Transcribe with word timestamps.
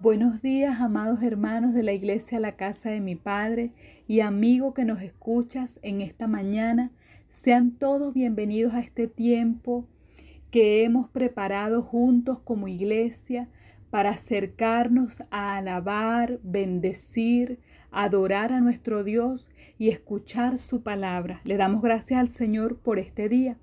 Buenos 0.00 0.42
días, 0.42 0.80
amados 0.80 1.24
hermanos 1.24 1.74
de 1.74 1.82
la 1.82 1.92
iglesia 1.92 2.38
La 2.38 2.54
Casa 2.54 2.88
de 2.88 3.00
mi 3.00 3.16
Padre 3.16 3.72
y 4.06 4.20
amigo 4.20 4.72
que 4.72 4.84
nos 4.84 5.02
escuchas 5.02 5.80
en 5.82 6.02
esta 6.02 6.28
mañana. 6.28 6.92
Sean 7.26 7.72
todos 7.72 8.14
bienvenidos 8.14 8.74
a 8.74 8.78
este 8.78 9.08
tiempo 9.08 9.88
que 10.52 10.84
hemos 10.84 11.08
preparado 11.08 11.82
juntos 11.82 12.38
como 12.38 12.68
iglesia 12.68 13.48
para 13.90 14.10
acercarnos 14.10 15.24
a 15.32 15.56
alabar, 15.56 16.38
bendecir, 16.44 17.58
adorar 17.90 18.52
a 18.52 18.60
nuestro 18.60 19.02
Dios 19.02 19.50
y 19.78 19.88
escuchar 19.88 20.58
su 20.58 20.84
palabra. 20.84 21.40
Le 21.42 21.56
damos 21.56 21.82
gracias 21.82 22.20
al 22.20 22.28
Señor 22.28 22.78
por 22.78 23.00
este 23.00 23.28
día. 23.28 23.58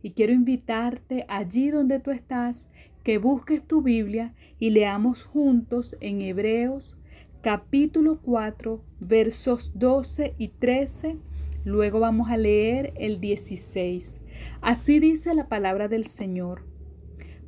Y 0.00 0.12
quiero 0.12 0.32
invitarte 0.32 1.26
allí 1.28 1.70
donde 1.70 1.98
tú 1.98 2.10
estás 2.10 2.68
que 3.04 3.18
busques 3.18 3.62
tu 3.62 3.82
Biblia 3.82 4.34
y 4.58 4.70
leamos 4.70 5.24
juntos 5.24 5.94
en 6.00 6.22
Hebreos 6.22 6.98
capítulo 7.42 8.18
4 8.22 8.82
versos 8.98 9.72
12 9.74 10.34
y 10.38 10.48
13. 10.48 11.18
Luego 11.66 12.00
vamos 12.00 12.30
a 12.30 12.38
leer 12.38 12.94
el 12.96 13.20
16. 13.20 14.22
Así 14.62 15.00
dice 15.00 15.34
la 15.34 15.48
palabra 15.48 15.88
del 15.88 16.06
Señor. 16.06 16.66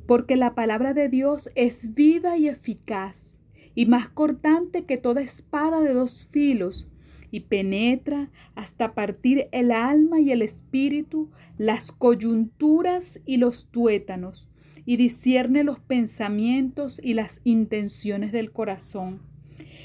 Porque 0.05 0.35
la 0.35 0.53
palabra 0.53 0.93
de 0.93 1.09
Dios 1.09 1.49
es 1.55 1.95
viva 1.95 2.37
y 2.37 2.47
eficaz 2.47 3.39
y 3.73 3.87
más 3.87 4.09
cortante 4.09 4.85
que 4.85 4.97
toda 4.97 5.21
espada 5.21 5.81
de 5.81 5.93
dos 5.93 6.27
filos 6.27 6.87
y 7.31 7.41
penetra 7.41 8.29
hasta 8.53 8.93
partir 8.93 9.49
el 9.51 9.71
alma 9.71 10.19
y 10.19 10.31
el 10.31 10.43
espíritu, 10.43 11.31
las 11.57 11.91
coyunturas 11.91 13.19
y 13.25 13.37
los 13.37 13.69
tuétanos 13.69 14.51
y 14.87 14.95
discierne 14.95 15.65
los 15.65 15.79
pensamientos 15.79 17.01
y 17.03 17.13
las 17.13 17.41
intenciones 17.43 18.31
del 18.31 18.53
corazón. 18.53 19.19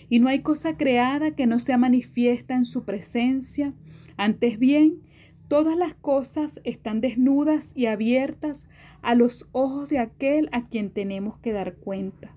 Y 0.09 0.21
no 0.21 0.29
hay 0.29 0.43
cosa 0.43 0.77
creada 0.77 1.33
que 1.33 1.49
no 1.49 1.59
sea 1.59 1.77
manifiesta 1.77 2.55
en 2.55 2.65
su 2.65 2.85
presencia. 2.85 3.75
Antes 4.17 4.61
bien, 4.61 5.03
todas 5.49 5.77
las 5.77 5.95
cosas 5.95 6.61
están 6.63 7.01
desnudas 7.01 7.73
y 7.75 7.87
abiertas 7.87 8.69
a 9.03 9.17
los 9.17 9.49
ojos 9.51 9.91
de 9.91 9.99
aquel 9.99 10.49
a 10.53 10.69
quien 10.69 10.91
tenemos 10.91 11.37
que 11.41 11.51
dar 11.51 11.75
cuenta. 11.75 12.37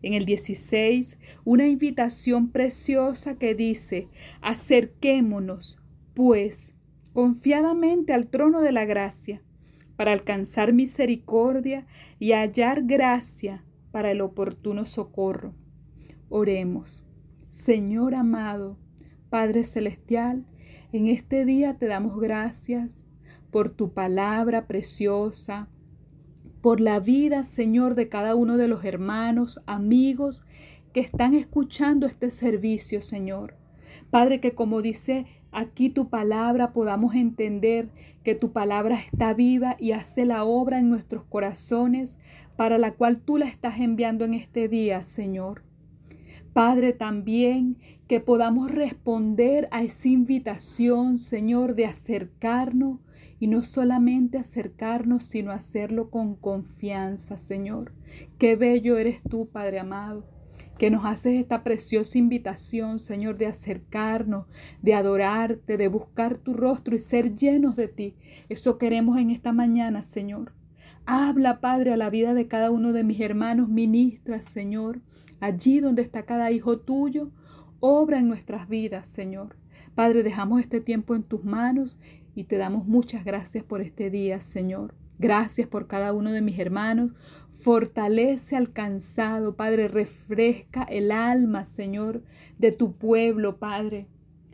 En 0.00 0.14
el 0.14 0.26
16, 0.26 1.18
una 1.44 1.66
invitación 1.66 2.50
preciosa 2.50 3.36
que 3.36 3.56
dice, 3.56 4.06
acerquémonos, 4.42 5.80
pues, 6.14 6.72
confiadamente 7.12 8.12
al 8.12 8.28
trono 8.28 8.60
de 8.60 8.70
la 8.70 8.84
gracia 8.84 9.42
para 10.00 10.12
alcanzar 10.12 10.72
misericordia 10.72 11.86
y 12.18 12.32
hallar 12.32 12.84
gracia 12.84 13.66
para 13.90 14.10
el 14.10 14.22
oportuno 14.22 14.86
socorro. 14.86 15.52
Oremos. 16.30 17.04
Señor 17.48 18.14
amado, 18.14 18.78
Padre 19.28 19.62
Celestial, 19.62 20.46
en 20.90 21.06
este 21.08 21.44
día 21.44 21.76
te 21.76 21.84
damos 21.84 22.18
gracias 22.18 23.04
por 23.50 23.68
tu 23.68 23.92
palabra 23.92 24.66
preciosa, 24.66 25.68
por 26.62 26.80
la 26.80 26.98
vida, 26.98 27.42
Señor, 27.42 27.94
de 27.94 28.08
cada 28.08 28.34
uno 28.34 28.56
de 28.56 28.68
los 28.68 28.86
hermanos, 28.86 29.60
amigos 29.66 30.40
que 30.94 31.00
están 31.00 31.34
escuchando 31.34 32.06
este 32.06 32.30
servicio, 32.30 33.02
Señor. 33.02 33.54
Padre, 34.08 34.40
que 34.40 34.54
como 34.54 34.80
dice 34.80 35.26
aquí 35.52 35.90
tu 35.90 36.08
palabra 36.08 36.72
podamos 36.72 37.14
entender 37.14 37.88
que 38.22 38.34
tu 38.34 38.52
palabra 38.52 38.96
está 38.96 39.34
viva 39.34 39.76
y 39.78 39.92
hace 39.92 40.24
la 40.24 40.44
obra 40.44 40.78
en 40.78 40.88
nuestros 40.88 41.24
corazones 41.24 42.18
para 42.56 42.78
la 42.78 42.92
cual 42.92 43.20
tú 43.20 43.38
la 43.38 43.46
estás 43.46 43.80
enviando 43.80 44.24
en 44.24 44.34
este 44.34 44.68
día, 44.68 45.02
Señor. 45.02 45.62
Padre, 46.52 46.92
también 46.92 47.76
que 48.08 48.20
podamos 48.20 48.70
responder 48.70 49.68
a 49.70 49.82
esa 49.82 50.08
invitación, 50.08 51.18
Señor, 51.18 51.76
de 51.76 51.86
acercarnos 51.86 52.98
y 53.38 53.46
no 53.46 53.62
solamente 53.62 54.36
acercarnos, 54.36 55.22
sino 55.24 55.52
hacerlo 55.52 56.10
con 56.10 56.34
confianza, 56.34 57.36
Señor. 57.36 57.92
Qué 58.38 58.56
bello 58.56 58.98
eres 58.98 59.22
tú, 59.22 59.48
Padre 59.48 59.78
amado 59.78 60.39
que 60.80 60.90
nos 60.90 61.04
haces 61.04 61.34
esta 61.34 61.62
preciosa 61.62 62.16
invitación, 62.16 63.00
Señor, 63.00 63.36
de 63.36 63.44
acercarnos, 63.44 64.46
de 64.80 64.94
adorarte, 64.94 65.76
de 65.76 65.88
buscar 65.88 66.38
tu 66.38 66.54
rostro 66.54 66.94
y 66.94 66.98
ser 66.98 67.36
llenos 67.36 67.76
de 67.76 67.86
ti. 67.86 68.14
Eso 68.48 68.78
queremos 68.78 69.18
en 69.18 69.28
esta 69.28 69.52
mañana, 69.52 70.00
Señor. 70.00 70.54
Habla, 71.04 71.60
Padre, 71.60 71.92
a 71.92 71.98
la 71.98 72.08
vida 72.08 72.32
de 72.32 72.48
cada 72.48 72.70
uno 72.70 72.94
de 72.94 73.04
mis 73.04 73.20
hermanos, 73.20 73.68
ministra, 73.68 74.40
Señor, 74.40 75.02
allí 75.38 75.80
donde 75.80 76.00
está 76.00 76.24
cada 76.24 76.50
hijo 76.50 76.78
tuyo. 76.80 77.30
Obra 77.80 78.18
en 78.18 78.28
nuestras 78.28 78.66
vidas, 78.66 79.06
Señor. 79.06 79.58
Padre, 79.94 80.22
dejamos 80.22 80.60
este 80.60 80.80
tiempo 80.80 81.14
en 81.14 81.24
tus 81.24 81.44
manos 81.44 81.98
y 82.34 82.44
te 82.44 82.56
damos 82.56 82.86
muchas 82.86 83.22
gracias 83.22 83.64
por 83.64 83.82
este 83.82 84.08
día, 84.08 84.40
Señor. 84.40 84.94
Gracias 85.20 85.68
por 85.68 85.86
cada 85.86 86.14
uno 86.14 86.32
de 86.32 86.40
mis 86.40 86.58
hermanos. 86.58 87.10
Fortalece 87.52 88.56
al 88.56 88.72
cansado, 88.72 89.56
Padre. 89.56 89.88
Refresca 89.88 90.82
el 90.84 91.10
alma, 91.10 91.64
Señor, 91.64 92.22
de 92.58 92.72
tu 92.72 92.96
pueblo, 92.96 93.58
Padre. 93.58 94.06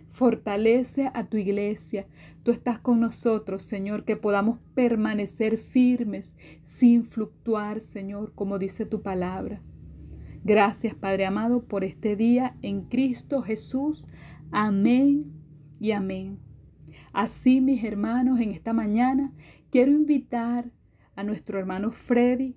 Fortalece 0.09 1.11
a 1.13 1.25
tu 1.29 1.37
iglesia. 1.37 2.07
Tú 2.43 2.51
estás 2.51 2.79
con 2.79 3.01
nosotros, 3.01 3.63
Señor, 3.63 4.05
que 4.05 4.17
podamos 4.17 4.59
permanecer 4.75 5.59
firmes 5.59 6.35
sin 6.63 7.05
fluctuar, 7.05 7.81
Señor, 7.81 8.33
como 8.35 8.59
dice 8.59 8.87
tu 8.87 9.03
palabra. 9.03 9.61
Gracias, 10.45 10.95
Padre 10.95 11.27
amado, 11.27 11.65
por 11.65 11.83
este 11.83 12.15
día 12.15 12.57
en 12.63 12.83
Cristo 12.83 13.43
Jesús. 13.43 14.07
Amén 14.53 15.33
y 15.81 15.91
amén. 15.91 16.39
Así, 17.13 17.61
mis 17.61 17.83
hermanos, 17.83 18.41
en 18.41 18.53
esta 18.53 18.73
mañana 18.73 19.33
quiero 19.71 19.91
invitar 19.91 20.71
a 21.17 21.25
nuestro 21.25 21.59
hermano 21.59 21.91
Freddy, 21.91 22.55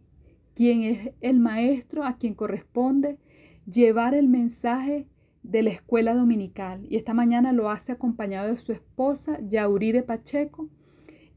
quien 0.59 0.84
es 0.84 1.12
el 1.22 1.40
maestro 1.40 2.03
a 2.03 2.18
quien 2.18 2.34
corresponde 2.34 3.18
llevar 3.66 4.14
el 4.14 4.28
mensaje 4.28 5.08
de 5.42 5.64
la 5.64 5.70
escuela 5.70 6.14
dominical. 6.14 6.86
Y 6.90 6.97
esta 6.97 7.14
mañana 7.14 7.53
lo 7.53 7.70
hace 7.70 7.94
acompañado 7.94 8.50
de 8.50 8.58
su 8.58 8.74
esposa, 8.74 9.40
Yauride 9.48 10.03
Pacheco. 10.03 10.68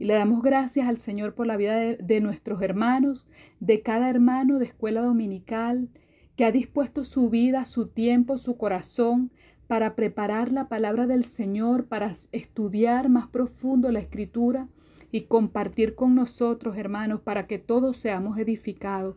Y 0.01 0.07
le 0.07 0.15
damos 0.15 0.43
gracias 0.43 0.89
al 0.89 0.97
Señor 0.97 1.37
por 1.37 1.47
la 1.47 1.57
vida 1.57 1.77
de, 1.77 1.99
de 1.99 2.21
nuestros 2.21 2.63
hermanos, 2.63 3.29
de 3.61 3.81
cada 3.81 4.11
hermano 4.11 4.59
de 4.59 4.65
escuela 4.65 5.03
dominical, 5.03 5.89
que 6.35 6.45
ha 6.45 6.51
dispuesto 6.51 7.05
su 7.05 7.31
vida, 7.31 7.65
su 7.65 7.87
tiempo, 7.87 8.39
su 8.39 8.57
corazón 8.57 9.31
para 9.69 9.95
preparar 9.95 10.51
la 10.51 10.69
palabra 10.69 11.07
del 11.07 11.23
Señor, 11.23 11.87
para 11.87 12.13
estudiar 12.33 13.09
más 13.09 13.29
profundo 13.29 13.93
la 13.93 14.01
escritura 14.01 14.67
y 15.13 15.27
compartir 15.27 15.95
con 15.95 16.15
nosotros, 16.15 16.77
hermanos, 16.77 17.21
para 17.21 17.47
que 17.47 17.59
todos 17.59 17.99
seamos 17.99 18.39
edificados. 18.39 19.17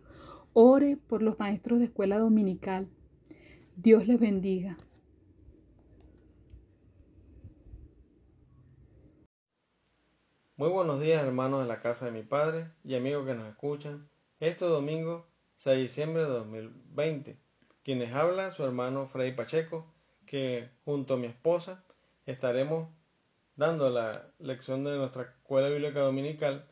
Ore 0.54 0.98
por 0.98 1.24
los 1.24 1.40
maestros 1.40 1.80
de 1.80 1.86
escuela 1.86 2.20
dominical. 2.20 2.90
Dios 3.78 4.06
les 4.08 4.20
bendiga. 4.20 4.78
Muy 10.58 10.70
buenos 10.70 11.02
días, 11.02 11.24
hermanos 11.24 11.62
de 11.62 11.68
la 11.68 11.82
casa 11.82 12.06
de 12.06 12.12
mi 12.12 12.24
padre 12.24 12.72
y 12.84 12.96
amigos 12.96 13.26
que 13.26 13.34
nos 13.34 13.48
escuchan. 13.48 14.08
Este 14.40 14.66
domingo 14.66 15.26
6 15.58 15.76
de 15.76 15.82
diciembre 15.82 16.24
de 16.24 16.30
2020, 16.30 17.40
quienes 17.84 18.14
hablan 18.14 18.54
su 18.54 18.64
hermano 18.64 19.08
Freddy 19.08 19.32
Pacheco 19.32 19.86
que 20.26 20.70
junto 20.84 21.14
a 21.14 21.18
mi 21.18 21.28
esposa 21.28 21.84
estaremos 22.26 22.90
dando 23.56 23.90
la 23.90 24.32
lección 24.40 24.84
de 24.84 24.98
nuestra 24.98 25.35
escuela 25.46 25.70
bíblica 25.70 26.00
dominical 26.00 26.66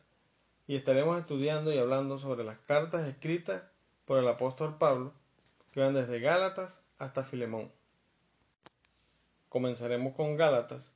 y 0.66 0.74
estaremos 0.74 1.16
estudiando 1.20 1.72
y 1.72 1.78
hablando 1.78 2.18
sobre 2.18 2.42
las 2.42 2.58
cartas 2.58 3.06
escritas 3.06 3.62
por 4.04 4.18
el 4.18 4.26
apóstol 4.26 4.78
Pablo 4.78 5.14
que 5.70 5.78
van 5.78 5.94
desde 5.94 6.18
Gálatas 6.18 6.80
hasta 6.98 7.22
Filemón. 7.22 7.70
Comenzaremos 9.48 10.16
con 10.16 10.36
Gálatas, 10.36 10.90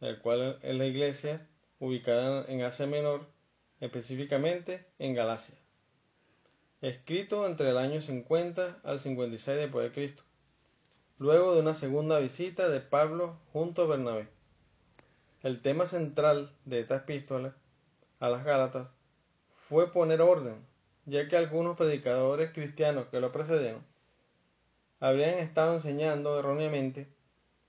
el 0.00 0.20
cual 0.20 0.60
es 0.62 0.76
la 0.76 0.86
iglesia 0.86 1.48
ubicada 1.80 2.44
en 2.46 2.62
Asia 2.62 2.86
Menor, 2.86 3.26
específicamente 3.80 4.86
en 5.00 5.14
Galacia. 5.14 5.56
Escrito 6.80 7.44
entre 7.44 7.70
el 7.70 7.76
año 7.78 8.00
50 8.00 8.82
al 8.84 9.00
56 9.00 9.58
después 9.58 9.84
de 9.84 9.92
Cristo 9.92 10.22
luego 11.18 11.54
de 11.56 11.60
una 11.62 11.74
segunda 11.74 12.20
visita 12.20 12.68
de 12.68 12.80
Pablo 12.80 13.36
junto 13.52 13.82
a 13.82 13.86
Bernabé. 13.86 14.39
El 15.42 15.62
tema 15.62 15.86
central 15.86 16.54
de 16.66 16.80
esta 16.80 16.96
epístola 16.96 17.56
a 18.18 18.28
las 18.28 18.44
Gálatas 18.44 18.88
fue 19.56 19.90
poner 19.90 20.20
orden, 20.20 20.66
ya 21.06 21.28
que 21.28 21.36
algunos 21.38 21.78
predicadores 21.78 22.50
cristianos 22.50 23.06
que 23.06 23.20
lo 23.20 23.32
precedieron 23.32 23.82
habrían 25.00 25.38
estado 25.38 25.76
enseñando 25.76 26.38
erróneamente 26.38 27.08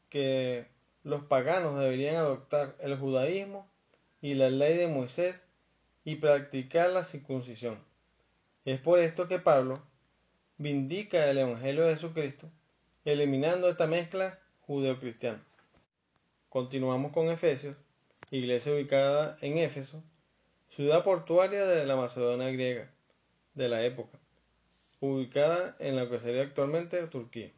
que 0.09 0.67
los 1.03 1.23
paganos 1.23 1.79
deberían 1.79 2.17
adoptar 2.17 2.75
el 2.81 2.97
judaísmo 2.97 3.71
y 4.21 4.33
la 4.33 4.49
ley 4.49 4.75
de 4.75 4.87
Moisés 4.87 5.39
y 6.03 6.17
practicar 6.17 6.89
la 6.89 7.05
circuncisión. 7.05 7.79
Es 8.65 8.81
por 8.81 8.99
esto 8.99 9.29
que 9.29 9.39
Pablo 9.39 9.75
vindica 10.57 11.29
el 11.29 11.37
Evangelio 11.37 11.85
de 11.85 11.93
Jesucristo, 11.93 12.49
eliminando 13.05 13.69
esta 13.69 13.87
mezcla 13.87 14.39
judeo-cristiana. 14.67 15.41
Continuamos 16.51 17.13
con 17.13 17.29
Efesios, 17.29 17.77
iglesia 18.29 18.73
ubicada 18.73 19.37
en 19.39 19.57
Éfeso, 19.57 20.03
ciudad 20.75 21.01
portuaria 21.01 21.65
de 21.65 21.85
la 21.85 21.95
Macedonia 21.95 22.51
griega 22.51 22.91
de 23.53 23.69
la 23.69 23.85
época, 23.85 24.19
ubicada 24.99 25.77
en 25.79 25.95
lo 25.95 26.09
que 26.09 26.19
sería 26.19 26.41
actualmente 26.41 26.97
Turquía. 27.07 27.53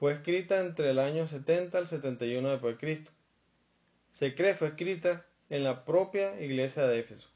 Fue 0.00 0.14
escrita 0.14 0.62
entre 0.62 0.90
el 0.90 0.98
año 0.98 1.28
70 1.28 1.78
al 1.78 1.86
71 1.86 2.50
después 2.50 2.76
de. 2.76 3.12
Se 4.10 4.34
cree 4.34 4.56
fue 4.56 4.66
escrita 4.66 5.24
en 5.48 5.62
la 5.62 5.84
propia 5.84 6.40
iglesia 6.40 6.88
de 6.88 6.98
Éfeso. 6.98 7.28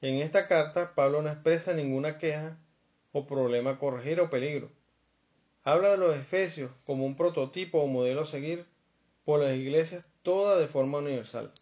En 0.00 0.18
esta 0.18 0.46
carta 0.46 0.94
Pablo 0.94 1.22
no 1.22 1.28
expresa 1.28 1.74
ninguna 1.74 2.18
queja 2.18 2.56
o 3.10 3.26
problema 3.26 3.70
a 3.70 3.78
corregir 3.80 4.20
o 4.20 4.30
peligro. 4.30 4.70
Habla 5.64 5.90
de 5.90 5.96
los 5.96 6.14
efesios 6.14 6.70
como 6.84 7.04
un 7.04 7.16
prototipo 7.16 7.82
o 7.82 7.88
modelo 7.88 8.22
a 8.22 8.26
seguir 8.26 8.75
por 9.26 9.40
las 9.40 9.56
iglesias 9.56 10.08
todas 10.22 10.60
de 10.60 10.68
forma 10.68 10.98
universal. 10.98 11.52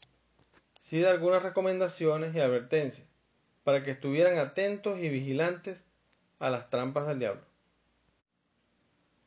Sí 0.82 1.00
da 1.00 1.10
algunas 1.10 1.42
recomendaciones 1.42 2.34
y 2.34 2.40
advertencias 2.40 3.06
para 3.64 3.82
que 3.82 3.92
estuvieran 3.92 4.38
atentos 4.38 5.00
y 5.00 5.08
vigilantes 5.08 5.80
a 6.38 6.50
las 6.50 6.68
trampas 6.68 7.08
del 7.08 7.20
diablo. 7.20 7.40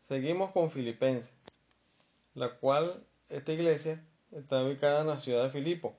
Seguimos 0.07 0.51
con 0.51 0.69
Filipenses, 0.69 1.31
la 2.35 2.51
cual 2.51 3.03
esta 3.27 3.51
iglesia 3.51 4.01
está 4.31 4.63
ubicada 4.63 5.01
en 5.01 5.07
la 5.07 5.19
ciudad 5.19 5.43
de 5.43 5.49
Filipo. 5.49 5.95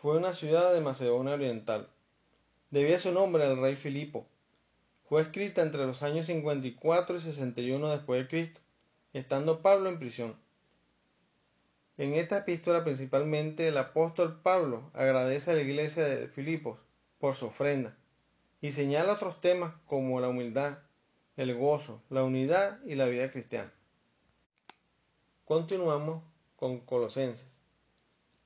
Fue 0.00 0.16
una 0.16 0.34
ciudad 0.34 0.72
de 0.72 0.80
Macedonia 0.80 1.34
Oriental. 1.34 1.88
Debía 2.70 3.00
su 3.00 3.10
nombre 3.10 3.42
al 3.42 3.60
rey 3.60 3.74
Filipo, 3.74 4.26
fue 5.08 5.22
escrita 5.22 5.62
entre 5.62 5.84
los 5.84 6.04
años 6.04 6.26
54 6.26 7.16
y 7.16 7.20
61 7.20 7.90
después 7.90 8.22
de 8.22 8.28
Cristo, 8.28 8.60
estando 9.12 9.62
Pablo 9.62 9.88
en 9.88 9.98
prisión. 9.98 10.45
En 11.98 12.14
esta 12.14 12.38
epístola 12.38 12.84
principalmente 12.84 13.68
el 13.68 13.78
apóstol 13.78 14.40
Pablo 14.42 14.90
agradece 14.92 15.50
a 15.50 15.54
la 15.54 15.62
iglesia 15.62 16.04
de 16.04 16.28
Filipos 16.28 16.78
por 17.18 17.36
su 17.36 17.46
ofrenda 17.46 17.96
y 18.60 18.72
señala 18.72 19.14
otros 19.14 19.40
temas 19.40 19.74
como 19.86 20.20
la 20.20 20.28
humildad, 20.28 20.78
el 21.38 21.54
gozo, 21.54 22.02
la 22.10 22.22
unidad 22.22 22.78
y 22.84 22.96
la 22.96 23.06
vida 23.06 23.30
cristiana. 23.30 23.72
Continuamos 25.46 26.22
con 26.56 26.80
Colosenses, 26.80 27.46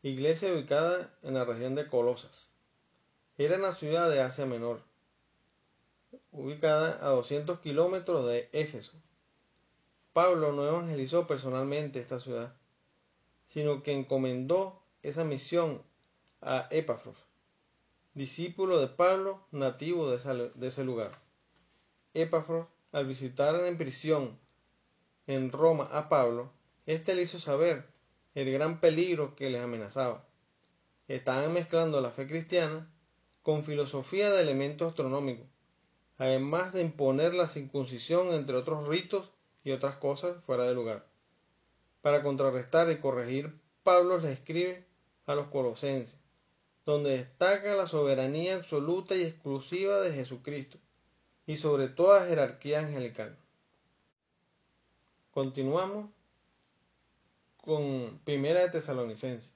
iglesia 0.03 0.53
ubicada 0.53 1.13
en 1.23 1.35
la 1.35 1.45
región 1.45 1.75
de 1.75 1.89
Colosas. 1.89 2.51
Era 3.37 3.57
una 3.57 3.73
ciudad 3.73 4.09
de 4.11 4.21
Asia 4.21 4.47
Menor 4.47 4.81
ubicada 6.31 6.99
a 7.05 7.11
200 7.11 7.59
kilómetros 7.61 8.29
de 8.29 8.49
Éfeso. 8.53 8.93
Pablo 10.13 10.53
no 10.53 10.67
evangelizó 10.67 11.27
personalmente 11.27 11.99
esta 11.99 12.21
ciudad, 12.21 12.55
sino 13.53 13.83
que 13.83 13.93
encomendó 13.93 14.83
esa 15.03 15.25
misión 15.25 15.83
a 16.41 16.69
Epafros, 16.71 17.17
discípulo 18.15 18.79
de 18.79 18.89
Pablo 18.89 19.47
nativo 19.51 20.11
de, 20.11 20.67
ese 20.67 20.85
lugar. 20.85 21.21
Epafros, 22.15 22.67
al 22.93 23.07
visitar 23.07 23.55
en 23.65 23.77
prisión 23.77 24.39
en 25.27 25.51
Roma 25.53 25.89
a 25.91 26.09
Pablo, 26.09 26.51
éste 26.87 27.15
le 27.15 27.23
hizo 27.23 27.39
saber 27.39 27.87
el 28.35 28.51
gran 28.51 28.81
peligro 28.81 29.37
que 29.37 29.51
les 29.51 29.61
amenazaba. 29.61 30.27
Estaban 31.09 31.53
mezclando 31.53 32.01
la 32.01 32.11
fe 32.11 32.27
cristiana 32.27 32.91
con 33.43 33.65
filosofía 33.65 34.31
de 34.31 34.43
elementos 34.43 34.89
astronómicos 34.89 35.47
además 36.21 36.75
de 36.75 36.83
imponer 36.83 37.33
la 37.33 37.49
circuncisión 37.49 38.35
entre 38.35 38.55
otros 38.55 38.87
ritos 38.87 39.31
y 39.65 39.71
otras 39.71 39.97
cosas 39.97 40.45
fuera 40.45 40.65
de 40.67 40.75
lugar. 40.75 41.10
Para 42.03 42.23
contrarrestar 42.23 42.91
y 42.91 42.99
corregir, 42.99 43.61
Pablo 43.83 44.19
le 44.19 44.33
escribe 44.33 44.87
a 45.27 45.35
los 45.35 45.49
colosenses, 45.49 46.17
donde 46.87 47.19
destaca 47.19 47.75
la 47.75 47.87
soberanía 47.87 48.57
absoluta 48.57 49.15
y 49.15 49.23
exclusiva 49.23 50.01
de 50.01 50.13
Jesucristo 50.13 50.79
y 51.47 51.57
sobre 51.57 51.89
toda 51.89 52.27
jerarquía 52.27 52.81
angelical. 52.81 53.37
Continuamos 55.31 56.11
con 57.59 58.19
Primera 58.25 58.61
de 58.61 58.71
Tesalonicenses. 58.71 59.53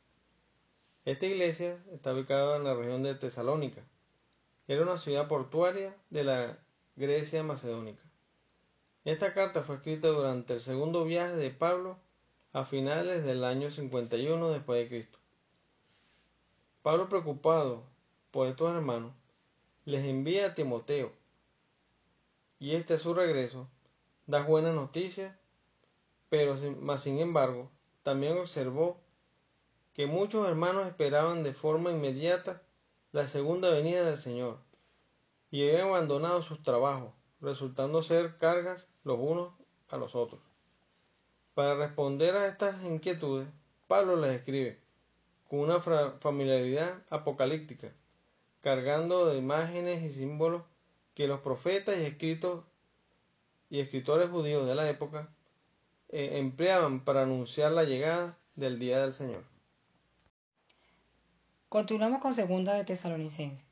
Esta 1.04 1.26
iglesia 1.26 1.82
está 1.92 2.12
ubicada 2.12 2.56
en 2.56 2.64
la 2.64 2.74
región 2.74 3.02
de 3.02 3.14
Tesalónica, 3.14 3.82
era 4.66 4.82
una 4.82 4.96
ciudad 4.96 5.28
portuaria 5.28 5.94
de 6.08 6.24
la 6.24 6.58
Grecia 6.96 7.42
macedónica. 7.42 8.02
Esta 9.04 9.34
carta 9.34 9.62
fue 9.62 9.76
escrita 9.76 10.08
durante 10.08 10.54
el 10.54 10.62
segundo 10.62 11.04
viaje 11.04 11.36
de 11.36 11.50
Pablo 11.50 11.98
a 12.54 12.64
finales 12.64 13.24
del 13.24 13.42
año 13.42 13.72
51 13.72 14.50
después 14.50 14.78
de 14.78 14.88
Cristo. 14.88 15.18
Pablo, 16.82 17.08
preocupado 17.08 17.82
por 18.30 18.46
estos 18.46 18.72
hermanos, 18.72 19.12
les 19.84 20.04
envía 20.04 20.46
a 20.46 20.54
Timoteo, 20.54 21.10
y 22.60 22.76
este 22.76 22.94
a 22.94 22.98
su 23.00 23.12
regreso 23.12 23.68
da 24.26 24.44
buenas 24.44 24.72
noticias, 24.72 25.36
pero 26.28 26.54
más 26.80 27.02
sin 27.02 27.18
embargo 27.18 27.72
también 28.04 28.38
observó 28.38 29.00
que 29.92 30.06
muchos 30.06 30.46
hermanos 30.46 30.86
esperaban 30.86 31.42
de 31.42 31.54
forma 31.54 31.90
inmediata 31.90 32.62
la 33.10 33.26
segunda 33.26 33.68
venida 33.70 34.04
del 34.04 34.16
Señor, 34.16 34.58
y 35.50 35.68
habían 35.68 35.88
abandonado 35.88 36.40
sus 36.40 36.62
trabajos, 36.62 37.12
resultando 37.40 38.04
ser 38.04 38.36
cargas 38.38 38.86
los 39.02 39.18
unos 39.18 39.52
a 39.88 39.96
los 39.96 40.14
otros. 40.14 40.53
Para 41.54 41.76
responder 41.76 42.34
a 42.36 42.46
estas 42.46 42.82
inquietudes, 42.84 43.46
Pablo 43.86 44.16
les 44.16 44.34
escribe 44.34 44.80
con 45.48 45.60
una 45.60 45.80
familiaridad 45.80 47.02
apocalíptica, 47.10 47.92
cargando 48.60 49.26
de 49.26 49.38
imágenes 49.38 50.02
y 50.02 50.10
símbolos 50.10 50.62
que 51.14 51.28
los 51.28 51.40
profetas 51.40 51.96
y 51.98 52.04
escritos 52.04 52.64
y 53.70 53.78
escritores 53.78 54.30
judíos 54.30 54.66
de 54.66 54.74
la 54.74 54.88
época 54.88 55.28
eh, 56.08 56.38
empleaban 56.38 57.04
para 57.04 57.22
anunciar 57.22 57.70
la 57.72 57.84
llegada 57.84 58.36
del 58.56 58.78
día 58.80 59.00
del 59.00 59.12
Señor. 59.12 59.44
Continuamos 61.68 62.20
con 62.20 62.34
segunda 62.34 62.74
de 62.74 62.84
Tesalonicenses. 62.84 63.64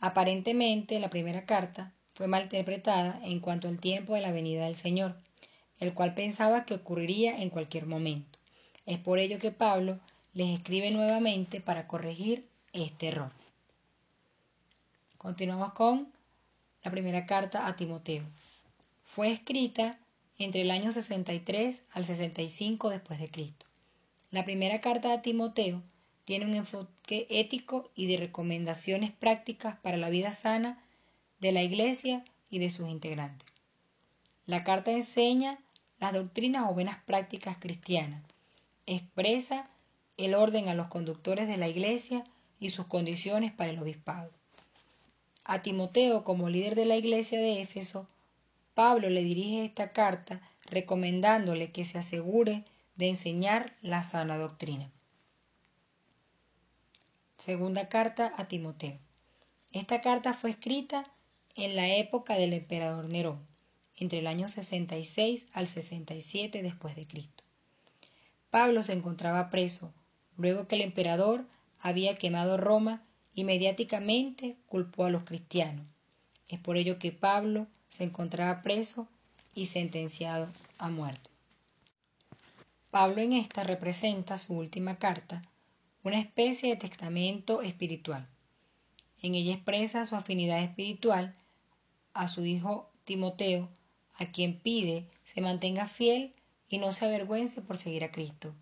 Aparentemente 0.00 1.00
la 1.00 1.10
primera 1.10 1.46
carta 1.46 1.92
fue 2.12 2.28
mal 2.28 2.44
interpretada 2.44 3.20
en 3.24 3.40
cuanto 3.40 3.66
al 3.66 3.80
tiempo 3.80 4.14
de 4.14 4.20
la 4.20 4.32
venida 4.32 4.64
del 4.64 4.76
Señor, 4.76 5.16
el 5.80 5.94
cual 5.94 6.14
pensaba 6.14 6.64
que 6.64 6.74
ocurriría 6.74 7.40
en 7.40 7.50
cualquier 7.50 7.86
momento. 7.86 8.38
Es 8.86 8.98
por 8.98 9.18
ello 9.18 9.38
que 9.38 9.50
Pablo 9.50 10.00
les 10.34 10.56
escribe 10.56 10.90
nuevamente 10.90 11.60
para 11.60 11.86
corregir 11.86 12.46
este 12.72 13.08
error. 13.08 13.32
Continuamos 15.16 15.72
con 15.72 16.12
la 16.82 16.90
primera 16.90 17.26
carta 17.26 17.66
a 17.66 17.76
Timoteo. 17.76 18.22
Fue 19.04 19.30
escrita 19.30 19.98
entre 20.38 20.62
el 20.62 20.70
año 20.70 20.92
63 20.92 21.82
al 21.92 22.04
65 22.04 22.90
después 22.90 23.18
de 23.18 23.28
Cristo. 23.28 23.66
La 24.30 24.44
primera 24.44 24.80
carta 24.80 25.12
a 25.12 25.22
Timoteo 25.22 25.82
tiene 26.24 26.44
un 26.44 26.54
enfoque 26.54 27.26
ético 27.30 27.90
y 27.94 28.06
de 28.06 28.18
recomendaciones 28.18 29.12
prácticas 29.12 29.76
para 29.78 29.96
la 29.96 30.10
vida 30.10 30.32
sana 30.32 30.82
de 31.40 31.52
la 31.52 31.62
Iglesia 31.62 32.24
y 32.50 32.58
de 32.58 32.70
sus 32.70 32.88
integrantes. 32.88 33.48
La 34.46 34.64
carta 34.64 34.92
enseña 34.92 35.58
las 35.98 36.12
doctrinas 36.12 36.70
o 36.70 36.74
buenas 36.74 37.02
prácticas 37.04 37.56
cristianas, 37.58 38.22
expresa 38.86 39.68
el 40.16 40.34
orden 40.34 40.68
a 40.68 40.74
los 40.74 40.88
conductores 40.88 41.48
de 41.48 41.56
la 41.56 41.68
Iglesia 41.68 42.24
y 42.60 42.70
sus 42.70 42.86
condiciones 42.86 43.52
para 43.52 43.70
el 43.70 43.78
obispado. 43.78 44.30
A 45.44 45.62
Timoteo, 45.62 46.24
como 46.24 46.50
líder 46.50 46.74
de 46.74 46.84
la 46.84 46.96
Iglesia 46.96 47.40
de 47.40 47.62
Éfeso, 47.62 48.06
Pablo 48.74 49.08
le 49.10 49.24
dirige 49.24 49.64
esta 49.64 49.92
carta 49.92 50.40
recomendándole 50.66 51.72
que 51.72 51.84
se 51.84 51.98
asegure 51.98 52.64
de 52.96 53.08
enseñar 53.08 53.74
la 53.80 54.04
sana 54.04 54.36
doctrina. 54.36 54.90
Segunda 57.38 57.88
carta 57.88 58.32
a 58.36 58.46
Timoteo. 58.46 58.98
Esta 59.72 60.00
carta 60.00 60.34
fue 60.34 60.50
escrita 60.50 61.04
en 61.54 61.76
la 61.76 61.88
época 61.88 62.34
del 62.34 62.52
emperador 62.52 63.08
Nerón, 63.08 63.46
entre 63.98 64.18
el 64.18 64.26
año 64.26 64.48
66 64.48 65.46
al 65.52 65.66
67 65.66 66.62
después 66.62 66.96
de 66.96 67.06
Cristo. 67.06 67.44
Pablo 68.50 68.82
se 68.82 68.92
encontraba 68.92 69.50
preso, 69.50 69.92
luego 70.36 70.66
que 70.66 70.76
el 70.76 70.82
emperador 70.82 71.44
había 71.80 72.16
quemado 72.16 72.56
Roma 72.56 73.02
y 73.34 73.44
mediáticamente 73.44 74.56
culpó 74.66 75.04
a 75.04 75.10
los 75.10 75.24
cristianos. 75.24 75.86
Es 76.48 76.58
por 76.58 76.76
ello 76.76 76.98
que 76.98 77.12
Pablo 77.12 77.66
se 77.88 78.04
encontraba 78.04 78.62
preso 78.62 79.06
y 79.54 79.66
sentenciado 79.66 80.48
a 80.78 80.88
muerte. 80.88 81.30
Pablo 82.90 83.20
en 83.20 83.34
esta 83.34 83.64
representa 83.64 84.38
su 84.38 84.54
última 84.54 84.98
carta 84.98 85.42
una 86.02 86.20
especie 86.20 86.70
de 86.70 86.76
testamento 86.76 87.60
espiritual. 87.60 88.26
En 89.20 89.34
ella 89.34 89.52
expresa 89.52 90.06
su 90.06 90.16
afinidad 90.16 90.62
espiritual 90.62 91.34
a 92.14 92.28
su 92.28 92.46
hijo 92.46 92.88
Timoteo, 93.04 93.68
a 94.18 94.30
quien 94.32 94.58
pide 94.58 95.06
se 95.24 95.40
mantenga 95.40 95.86
fiel 95.86 96.34
y 96.68 96.78
no 96.78 96.92
se 96.92 97.06
avergüence 97.06 97.62
por 97.62 97.76
seguir 97.76 98.04
a 98.04 98.12
Cristo. 98.12 98.54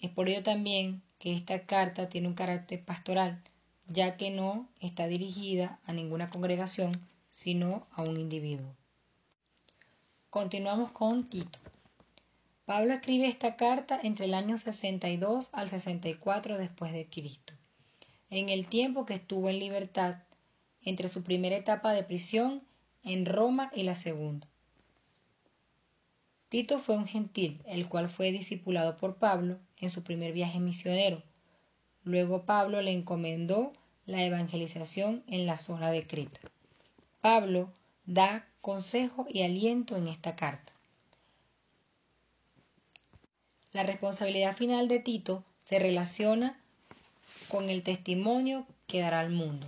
Es 0.00 0.10
por 0.10 0.28
ello 0.28 0.42
también 0.42 1.02
que 1.18 1.32
esta 1.34 1.66
carta 1.66 2.08
tiene 2.08 2.28
un 2.28 2.34
carácter 2.34 2.84
pastoral, 2.84 3.42
ya 3.86 4.16
que 4.16 4.30
no 4.30 4.68
está 4.80 5.08
dirigida 5.08 5.80
a 5.86 5.92
ninguna 5.92 6.30
congregación, 6.30 6.92
sino 7.30 7.86
a 7.92 8.02
un 8.02 8.18
individuo. 8.18 8.76
Continuamos 10.30 10.92
con 10.92 11.28
Tito. 11.28 11.58
Pablo 12.66 12.92
escribe 12.92 13.26
esta 13.26 13.56
carta 13.56 13.98
entre 14.02 14.26
el 14.26 14.34
año 14.34 14.58
62 14.58 15.48
al 15.52 15.70
64 15.70 16.58
después 16.58 16.92
de 16.92 17.08
Cristo, 17.08 17.54
en 18.28 18.50
el 18.50 18.66
tiempo 18.66 19.06
que 19.06 19.14
estuvo 19.14 19.48
en 19.48 19.58
libertad 19.58 20.18
entre 20.82 21.08
su 21.08 21.22
primera 21.22 21.56
etapa 21.56 21.94
de 21.94 22.04
prisión 22.04 22.62
en 23.02 23.24
Roma 23.24 23.72
y 23.74 23.84
la 23.84 23.94
segunda. 23.94 24.46
Tito 26.48 26.78
fue 26.78 26.96
un 26.96 27.06
gentil, 27.06 27.60
el 27.66 27.88
cual 27.88 28.08
fue 28.08 28.32
discipulado 28.32 28.96
por 28.96 29.16
Pablo 29.16 29.58
en 29.78 29.90
su 29.90 30.02
primer 30.02 30.32
viaje 30.32 30.60
misionero. 30.60 31.22
Luego 32.04 32.44
Pablo 32.44 32.80
le 32.80 32.92
encomendó 32.92 33.72
la 34.06 34.24
evangelización 34.24 35.22
en 35.26 35.44
la 35.44 35.58
zona 35.58 35.90
de 35.90 36.06
Creta. 36.06 36.40
Pablo 37.20 37.70
da 38.06 38.48
consejo 38.62 39.26
y 39.28 39.42
aliento 39.42 39.96
en 39.96 40.08
esta 40.08 40.34
carta. 40.34 40.72
La 43.72 43.82
responsabilidad 43.82 44.56
final 44.56 44.88
de 44.88 45.00
Tito 45.00 45.44
se 45.62 45.78
relaciona 45.78 46.58
con 47.50 47.68
el 47.68 47.82
testimonio 47.82 48.66
que 48.86 49.00
dará 49.00 49.20
al 49.20 49.30
mundo. 49.30 49.66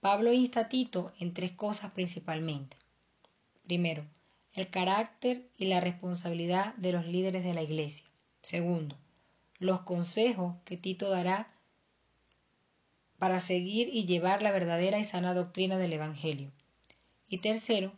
Pablo 0.00 0.32
insta 0.32 0.60
a 0.60 0.68
Tito 0.70 1.12
en 1.20 1.34
tres 1.34 1.52
cosas 1.52 1.90
principalmente. 1.90 2.78
Primero, 3.66 4.06
el 4.56 4.70
carácter 4.70 5.48
y 5.58 5.66
la 5.66 5.80
responsabilidad 5.80 6.74
de 6.76 6.92
los 6.92 7.06
líderes 7.06 7.44
de 7.44 7.54
la 7.54 7.62
Iglesia. 7.62 8.06
Segundo, 8.40 8.96
los 9.58 9.82
consejos 9.82 10.54
que 10.64 10.76
Tito 10.76 11.10
dará 11.10 11.52
para 13.18 13.40
seguir 13.40 13.88
y 13.92 14.06
llevar 14.06 14.42
la 14.42 14.52
verdadera 14.52 14.98
y 14.98 15.04
sana 15.04 15.34
doctrina 15.34 15.76
del 15.78 15.92
Evangelio. 15.92 16.50
Y 17.28 17.38
tercero, 17.38 17.92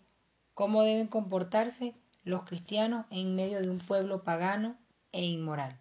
cómo 0.55 0.83
deben 0.83 1.07
comportarse 1.07 1.95
los 2.25 2.43
cristianos 2.43 3.07
en 3.11 3.37
medio 3.37 3.61
de 3.61 3.71
un 3.71 3.79
pueblo 3.79 4.25
pagano 4.25 4.77
e 5.13 5.25
inmoral. 5.25 5.79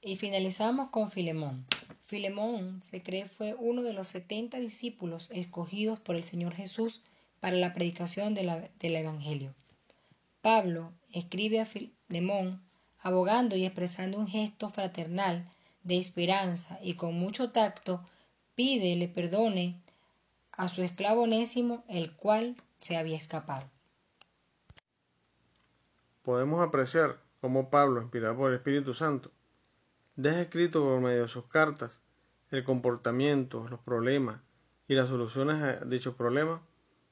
Y 0.00 0.16
finalizamos 0.16 0.90
con 0.90 1.10
Filemón. 1.10 1.66
Filemón 2.04 2.80
se 2.82 3.02
cree 3.02 3.26
fue 3.26 3.54
uno 3.54 3.82
de 3.82 3.92
los 3.92 4.06
setenta 4.06 4.60
discípulos 4.60 5.28
escogidos 5.32 5.98
por 5.98 6.14
el 6.14 6.22
Señor 6.22 6.54
Jesús 6.54 7.02
para 7.40 7.56
la 7.56 7.72
predicación 7.72 8.34
del 8.34 8.96
Evangelio. 8.96 9.54
Pablo 10.42 10.92
escribe 11.12 11.60
a 11.60 11.66
Filemón 11.66 12.62
abogando 13.00 13.56
y 13.56 13.64
expresando 13.64 14.18
un 14.18 14.26
gesto 14.26 14.68
fraternal 14.68 15.48
de 15.82 15.98
esperanza 15.98 16.78
y 16.82 16.94
con 16.94 17.14
mucho 17.14 17.50
tacto 17.50 18.04
pide 18.54 18.96
le 18.96 19.08
perdone 19.08 19.80
a 20.52 20.68
su 20.68 20.82
esclavo 20.82 21.22
onésimo 21.22 21.84
el 21.88 22.12
cual 22.12 22.56
se 22.78 22.96
había 22.96 23.16
escapado. 23.16 23.68
Podemos 26.22 26.66
apreciar 26.66 27.20
cómo 27.40 27.70
Pablo, 27.70 28.02
inspirado 28.02 28.36
por 28.36 28.50
el 28.50 28.56
Espíritu 28.56 28.94
Santo, 28.94 29.30
deja 30.16 30.40
escrito 30.40 30.82
por 30.82 31.00
medio 31.00 31.22
de 31.22 31.28
sus 31.28 31.46
cartas 31.46 32.00
el 32.50 32.64
comportamiento, 32.64 33.68
los 33.68 33.80
problemas 33.80 34.40
y 34.88 34.94
las 34.94 35.08
soluciones 35.08 35.62
a 35.62 35.84
dichos 35.84 36.14
problemas 36.14 36.60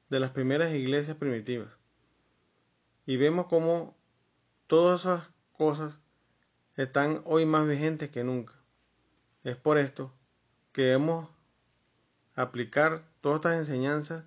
de 0.09 0.19
las 0.19 0.31
primeras 0.31 0.73
iglesias 0.73 1.17
primitivas. 1.17 1.69
Y 3.05 3.17
vemos 3.17 3.47
cómo 3.47 3.95
todas 4.67 5.01
esas 5.01 5.29
cosas 5.53 5.99
están 6.75 7.21
hoy 7.25 7.45
más 7.45 7.67
vigentes 7.67 8.09
que 8.09 8.23
nunca. 8.23 8.53
Es 9.43 9.55
por 9.55 9.77
esto 9.77 10.11
que 10.71 10.83
debemos 10.83 11.29
aplicar 12.35 13.03
todas 13.21 13.37
estas 13.37 13.59
enseñanzas 13.59 14.23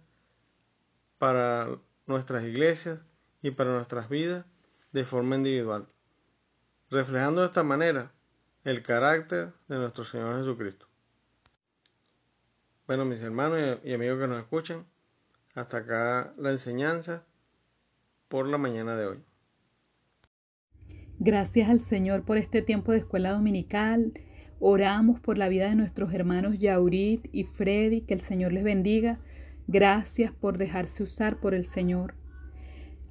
para 1.18 1.68
nuestras 2.06 2.44
iglesias 2.44 3.00
y 3.42 3.50
para 3.50 3.72
nuestras 3.72 4.08
vidas 4.08 4.46
de 4.92 5.04
forma 5.04 5.36
individual, 5.36 5.86
reflejando 6.90 7.42
de 7.42 7.48
esta 7.48 7.62
manera 7.62 8.12
el 8.64 8.82
carácter 8.82 9.52
de 9.68 9.76
nuestro 9.76 10.04
Señor 10.04 10.38
Jesucristo. 10.38 10.86
Bueno, 12.86 13.04
mis 13.04 13.20
hermanos 13.20 13.80
y 13.84 13.92
amigos 13.92 14.18
que 14.18 14.26
nos 14.26 14.38
escuchan, 14.38 14.86
hasta 15.58 15.78
acá 15.78 16.34
la 16.38 16.52
enseñanza 16.52 17.24
por 18.28 18.46
la 18.46 18.58
mañana 18.58 18.96
de 18.96 19.06
hoy. 19.06 19.18
Gracias 21.18 21.68
al 21.68 21.80
Señor 21.80 22.24
por 22.24 22.38
este 22.38 22.62
tiempo 22.62 22.92
de 22.92 22.98
escuela 22.98 23.32
dominical. 23.32 24.12
Oramos 24.60 25.18
por 25.18 25.36
la 25.36 25.48
vida 25.48 25.68
de 25.68 25.74
nuestros 25.74 26.14
hermanos 26.14 26.58
Yaurit 26.58 27.28
y 27.32 27.42
Freddy, 27.42 28.02
que 28.02 28.14
el 28.14 28.20
Señor 28.20 28.52
les 28.52 28.62
bendiga. 28.62 29.18
Gracias 29.66 30.30
por 30.30 30.58
dejarse 30.58 31.02
usar 31.02 31.40
por 31.40 31.54
el 31.54 31.64
Señor. 31.64 32.14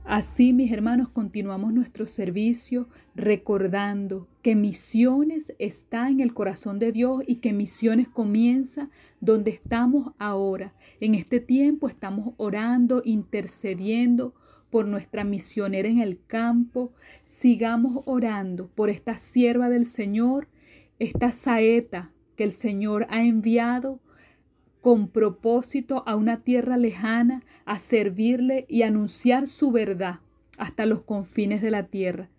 Así, 0.06 0.54
mis 0.54 0.72
hermanos, 0.72 1.10
continuamos 1.10 1.74
nuestro 1.74 2.06
servicio 2.06 2.88
recordando 3.14 4.30
que 4.48 4.56
misiones 4.56 5.54
está 5.60 6.10
en 6.10 6.22
el 6.22 6.34
corazón 6.34 6.80
de 6.80 6.94
Dios 6.94 7.22
y 7.28 7.42
que 7.42 7.52
misiones 7.52 8.08
comienza 8.08 8.90
donde 9.20 9.52
estamos 9.52 10.14
ahora. 10.20 10.74
En 11.02 11.16
este 11.16 11.42
tiempo 11.42 11.90
estamos 11.90 12.34
orando, 12.38 13.02
intercediendo 13.04 14.34
por 14.70 14.88
nuestra 14.88 15.26
misionera 15.26 15.90
en 15.90 16.00
el 16.00 16.24
campo. 16.28 16.94
Sigamos 17.26 18.04
orando 18.06 18.70
por 18.70 18.90
esta 18.90 19.16
sierva 19.16 19.68
del 19.68 19.86
Señor, 19.86 20.48
esta 20.98 21.30
saeta 21.32 22.14
que 22.38 22.46
el 22.46 22.54
Señor 22.54 23.06
ha 23.10 23.26
enviado 23.26 24.00
con 24.80 25.10
propósito 25.10 26.04
a 26.08 26.16
una 26.16 26.42
tierra 26.42 26.78
lejana, 26.78 27.44
a 27.66 27.80
servirle 27.80 28.66
y 28.70 28.84
anunciar 28.84 29.46
su 29.46 29.72
verdad 29.72 30.22
hasta 30.58 30.86
los 30.86 31.02
confines 31.02 31.62
de 31.62 31.72
la 31.72 31.88
tierra. 31.88 32.30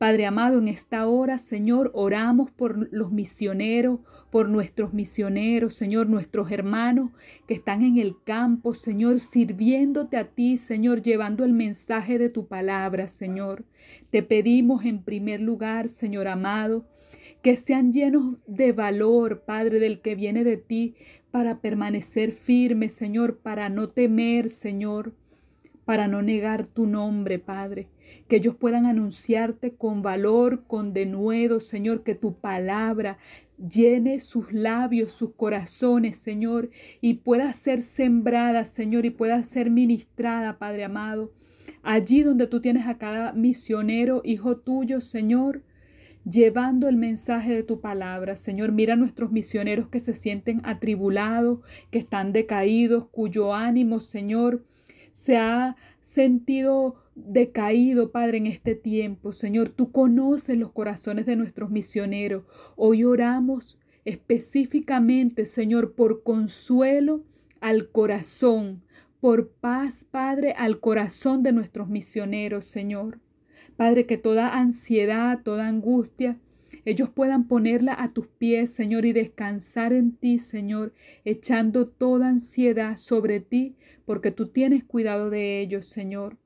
Padre 0.00 0.24
amado, 0.24 0.60
en 0.60 0.68
esta 0.68 1.06
hora, 1.06 1.36
Señor, 1.36 1.90
oramos 1.92 2.50
por 2.50 2.90
los 2.90 3.12
misioneros, 3.12 4.00
por 4.30 4.48
nuestros 4.48 4.94
misioneros, 4.94 5.74
Señor, 5.74 6.08
nuestros 6.08 6.50
hermanos 6.50 7.10
que 7.46 7.52
están 7.52 7.82
en 7.82 7.98
el 7.98 8.14
campo, 8.24 8.72
Señor, 8.72 9.20
sirviéndote 9.20 10.16
a 10.16 10.24
ti, 10.24 10.56
Señor, 10.56 11.02
llevando 11.02 11.44
el 11.44 11.52
mensaje 11.52 12.16
de 12.16 12.30
tu 12.30 12.46
palabra, 12.46 13.08
Señor. 13.08 13.66
Te 14.08 14.22
pedimos 14.22 14.86
en 14.86 15.02
primer 15.02 15.42
lugar, 15.42 15.90
Señor 15.90 16.28
amado, 16.28 16.86
que 17.42 17.56
sean 17.56 17.92
llenos 17.92 18.38
de 18.46 18.72
valor, 18.72 19.42
Padre, 19.44 19.80
del 19.80 20.00
que 20.00 20.14
viene 20.14 20.44
de 20.44 20.56
ti, 20.56 20.94
para 21.30 21.60
permanecer 21.60 22.32
firmes, 22.32 22.94
Señor, 22.94 23.36
para 23.40 23.68
no 23.68 23.88
temer, 23.88 24.48
Señor, 24.48 25.12
para 25.90 26.06
no 26.06 26.22
negar 26.22 26.68
tu 26.68 26.86
nombre, 26.86 27.40
Padre. 27.40 27.88
Que 28.28 28.36
ellos 28.36 28.54
puedan 28.54 28.86
anunciarte 28.86 29.74
con 29.74 30.02
valor, 30.02 30.62
con 30.68 30.92
denuedo, 30.92 31.58
Señor, 31.58 32.04
que 32.04 32.14
tu 32.14 32.34
palabra 32.34 33.18
llene 33.58 34.20
sus 34.20 34.52
labios, 34.52 35.10
sus 35.10 35.34
corazones, 35.34 36.16
Señor, 36.16 36.70
y 37.00 37.14
pueda 37.14 37.52
ser 37.52 37.82
sembrada, 37.82 38.62
Señor, 38.62 39.04
y 39.04 39.10
pueda 39.10 39.42
ser 39.42 39.68
ministrada, 39.68 40.60
Padre 40.60 40.84
amado. 40.84 41.32
Allí 41.82 42.22
donde 42.22 42.46
tú 42.46 42.60
tienes 42.60 42.86
a 42.86 42.96
cada 42.96 43.32
misionero, 43.32 44.22
hijo 44.24 44.58
tuyo, 44.58 45.00
Señor, 45.00 45.64
llevando 46.24 46.88
el 46.88 46.98
mensaje 46.98 47.52
de 47.52 47.64
tu 47.64 47.80
palabra. 47.80 48.36
Señor, 48.36 48.70
mira 48.70 48.92
a 48.92 48.96
nuestros 48.96 49.32
misioneros 49.32 49.88
que 49.88 49.98
se 49.98 50.14
sienten 50.14 50.60
atribulados, 50.62 51.58
que 51.90 51.98
están 51.98 52.32
decaídos, 52.32 53.08
cuyo 53.08 53.52
ánimo, 53.56 53.98
Señor, 53.98 54.62
se 55.20 55.36
ha 55.36 55.76
sentido 56.00 56.94
decaído, 57.14 58.10
Padre, 58.10 58.38
en 58.38 58.46
este 58.46 58.74
tiempo. 58.74 59.32
Señor, 59.32 59.68
tú 59.68 59.92
conoces 59.92 60.56
los 60.56 60.72
corazones 60.72 61.26
de 61.26 61.36
nuestros 61.36 61.70
misioneros. 61.70 62.44
Hoy 62.74 63.04
oramos 63.04 63.78
específicamente, 64.06 65.44
Señor, 65.44 65.92
por 65.92 66.22
consuelo 66.22 67.22
al 67.60 67.90
corazón, 67.90 68.82
por 69.20 69.50
paz, 69.50 70.06
Padre, 70.10 70.54
al 70.56 70.80
corazón 70.80 71.42
de 71.42 71.52
nuestros 71.52 71.90
misioneros, 71.90 72.64
Señor. 72.64 73.18
Padre, 73.76 74.06
que 74.06 74.16
toda 74.16 74.56
ansiedad, 74.56 75.40
toda 75.44 75.68
angustia, 75.68 76.38
ellos 76.84 77.08
puedan 77.10 77.46
ponerla 77.46 77.94
a 77.98 78.08
tus 78.08 78.26
pies, 78.26 78.72
Señor, 78.72 79.04
y 79.04 79.12
descansar 79.12 79.92
en 79.92 80.12
ti, 80.12 80.38
Señor, 80.38 80.92
echando 81.24 81.86
toda 81.86 82.28
ansiedad 82.28 82.96
sobre 82.96 83.40
ti, 83.40 83.76
porque 84.04 84.30
tú 84.30 84.48
tienes 84.48 84.84
cuidado 84.84 85.30
de 85.30 85.60
ellos, 85.60 85.86
Señor. 85.86 86.36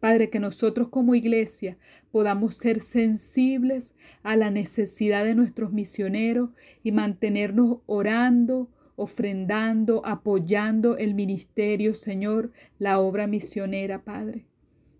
Padre, 0.00 0.28
que 0.28 0.40
nosotros 0.40 0.88
como 0.88 1.14
iglesia 1.14 1.78
podamos 2.10 2.56
ser 2.56 2.80
sensibles 2.80 3.94
a 4.22 4.36
la 4.36 4.50
necesidad 4.50 5.24
de 5.24 5.34
nuestros 5.34 5.72
misioneros 5.72 6.50
y 6.82 6.92
mantenernos 6.92 7.78
orando, 7.86 8.68
ofrendando, 8.96 10.04
apoyando 10.04 10.96
el 10.96 11.14
ministerio, 11.14 11.94
Señor, 11.94 12.52
la 12.78 12.98
obra 12.98 13.26
misionera, 13.26 14.02
Padre. 14.02 14.46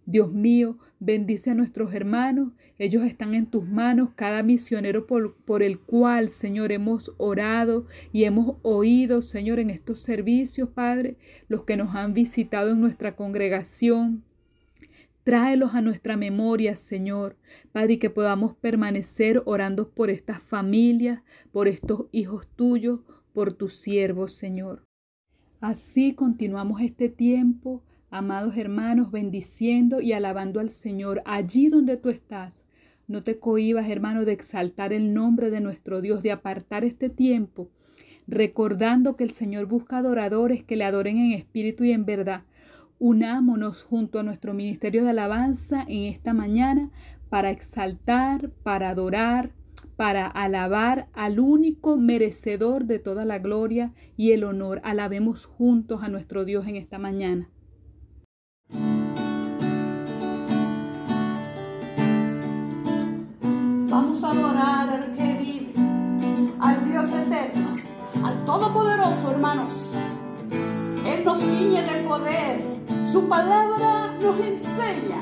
Dios 0.06 0.32
mío, 0.32 0.76
bendice 1.00 1.50
a 1.50 1.54
nuestros 1.54 1.94
hermanos. 1.94 2.52
Ellos 2.78 3.04
están 3.04 3.34
en 3.34 3.46
tus 3.46 3.66
manos, 3.66 4.10
cada 4.14 4.42
misionero 4.42 5.06
por, 5.06 5.34
por, 5.34 5.62
el 5.62 5.78
cual, 5.78 6.28
Señor, 6.28 6.72
hemos 6.72 7.12
orado 7.16 7.86
y 8.12 8.24
hemos 8.24 8.56
oído, 8.62 9.22
Señor, 9.22 9.60
en 9.60 9.70
estos 9.70 10.00
servicios, 10.00 10.68
Padre, 10.68 11.16
los 11.48 11.64
que 11.64 11.76
nos 11.78 11.94
han 11.94 12.12
visitado 12.12 12.72
en 12.72 12.80
nuestra 12.80 13.16
congregación. 13.16 14.24
Tráelos 15.22 15.74
a 15.74 15.80
nuestra 15.80 16.18
memoria, 16.18 16.76
Señor, 16.76 17.38
Padre, 17.72 17.94
y 17.94 17.98
que 17.98 18.10
podamos 18.10 18.54
permanecer 18.56 19.42
orando 19.46 19.88
por 19.88 20.10
estas 20.10 20.42
familias, 20.42 21.22
por 21.50 21.66
estos 21.66 22.08
hijos 22.12 22.46
tuyos, 22.56 23.00
por 23.32 23.54
tus 23.54 23.74
siervos, 23.74 24.34
Señor. 24.34 24.84
Así 25.60 26.12
continuamos 26.12 26.82
este 26.82 27.08
tiempo 27.08 27.82
Amados 28.16 28.56
hermanos, 28.56 29.10
bendiciendo 29.10 30.00
y 30.00 30.12
alabando 30.12 30.60
al 30.60 30.70
Señor 30.70 31.20
allí 31.24 31.68
donde 31.68 31.96
tú 31.96 32.10
estás. 32.10 32.62
No 33.08 33.24
te 33.24 33.40
cohibas, 33.40 33.88
hermano, 33.88 34.24
de 34.24 34.30
exaltar 34.30 34.92
el 34.92 35.12
nombre 35.12 35.50
de 35.50 35.60
nuestro 35.60 36.00
Dios, 36.00 36.22
de 36.22 36.30
apartar 36.30 36.84
este 36.84 37.10
tiempo, 37.10 37.70
recordando 38.28 39.16
que 39.16 39.24
el 39.24 39.30
Señor 39.30 39.66
busca 39.66 39.98
adoradores 39.98 40.62
que 40.62 40.76
le 40.76 40.84
adoren 40.84 41.18
en 41.18 41.32
espíritu 41.32 41.82
y 41.82 41.90
en 41.90 42.04
verdad. 42.04 42.44
Unámonos 43.00 43.82
junto 43.82 44.20
a 44.20 44.22
nuestro 44.22 44.54
ministerio 44.54 45.02
de 45.02 45.10
alabanza 45.10 45.84
en 45.88 46.04
esta 46.04 46.32
mañana 46.32 46.92
para 47.30 47.50
exaltar, 47.50 48.50
para 48.62 48.90
adorar, 48.90 49.50
para 49.96 50.28
alabar 50.28 51.08
al 51.14 51.40
único 51.40 51.96
merecedor 51.96 52.84
de 52.84 53.00
toda 53.00 53.24
la 53.24 53.40
gloria 53.40 53.92
y 54.16 54.30
el 54.30 54.44
honor. 54.44 54.80
Alabemos 54.84 55.46
juntos 55.46 56.04
a 56.04 56.08
nuestro 56.08 56.44
Dios 56.44 56.68
en 56.68 56.76
esta 56.76 56.98
mañana. 56.98 57.50
Adorar 64.26 64.88
al 64.88 65.12
que 65.12 65.32
vive, 65.34 65.72
al 66.60 66.84
Dios 66.90 67.12
eterno, 67.12 67.76
al 68.24 68.44
Todopoderoso, 68.44 69.30
hermanos. 69.30 69.90
Él 71.06 71.24
nos 71.24 71.40
ciñe 71.40 71.82
de 71.82 72.02
poder, 72.08 72.62
su 73.10 73.28
palabra 73.28 74.14
nos 74.20 74.40
enseña, 74.40 75.20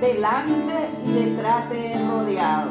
delante 0.00 0.88
y 1.04 1.12
detrás 1.12 1.68
de 1.70 1.98
rodeado. 2.08 2.70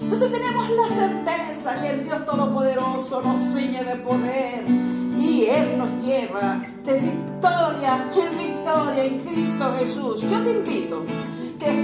Entonces 0.00 0.30
tenemos 0.30 0.68
la 0.70 0.88
certeza 0.88 1.80
que 1.80 1.90
el 1.90 2.04
Dios 2.04 2.24
Todopoderoso 2.24 3.22
nos 3.22 3.40
ciñe 3.40 3.84
de 3.84 3.96
poder 3.96 4.64
y 5.18 5.46
Él 5.46 5.78
nos 5.78 5.90
lleva 6.02 6.60
de 6.84 6.94
victoria 7.00 8.10
en 8.14 8.38
victoria 8.38 9.04
en 9.04 9.20
Cristo 9.20 9.74
Jesús. 9.78 10.20
Yo 10.22 10.42
te 10.42 10.50
invito 10.50 11.04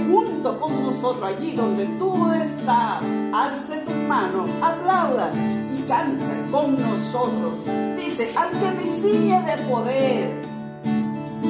junto 0.07 0.59
con 0.59 0.83
nosotros, 0.83 1.23
allí 1.23 1.51
donde 1.53 1.85
tú 1.97 2.31
estás, 2.31 3.03
alce 3.33 3.77
tus 3.79 3.95
manos, 3.95 4.49
aplauda 4.61 5.31
y 5.77 5.81
cante 5.83 6.25
con 6.51 6.79
nosotros. 6.79 7.65
Dice, 7.95 8.31
al 8.35 8.51
que 8.51 8.71
me 8.71 8.85
ciñe 8.85 9.41
de 9.41 9.57
poder, 9.69 10.29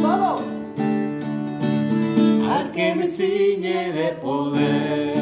todos. 0.01 0.41
Al 2.49 2.71
que 2.71 2.95
me 2.95 3.07
ciñe 3.07 3.91
de 3.93 4.11
poder, 4.21 5.17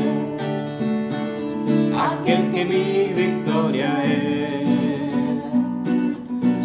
aquel 1.98 2.52
que 2.52 2.66
mi 2.66 3.14
victoria 3.14 4.04
es, 4.04 4.68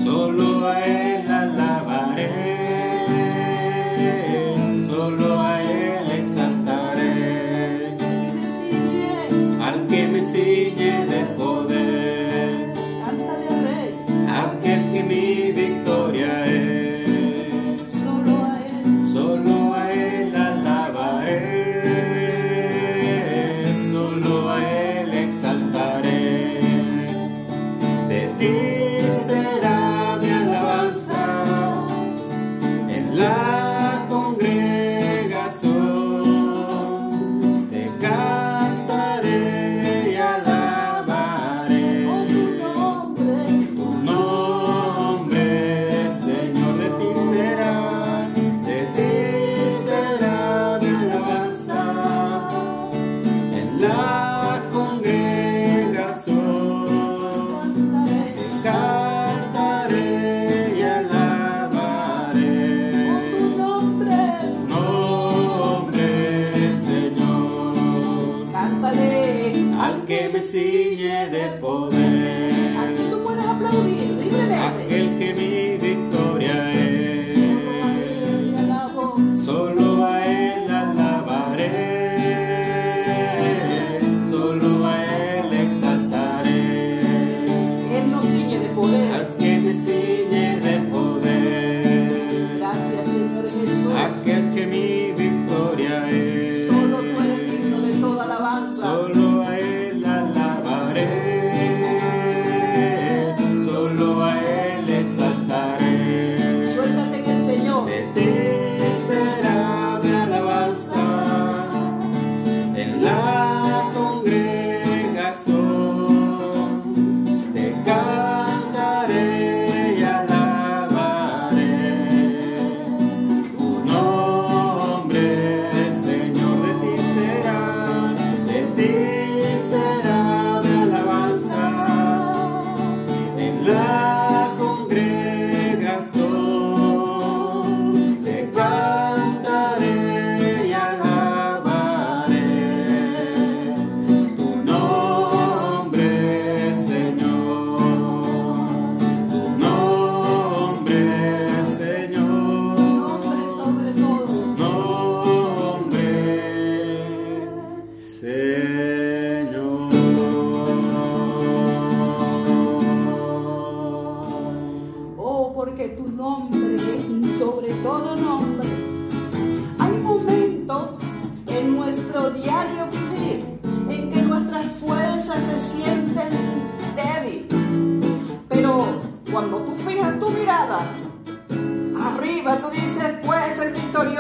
solo 0.05 0.67
a 0.67 0.81
él 0.81 1.14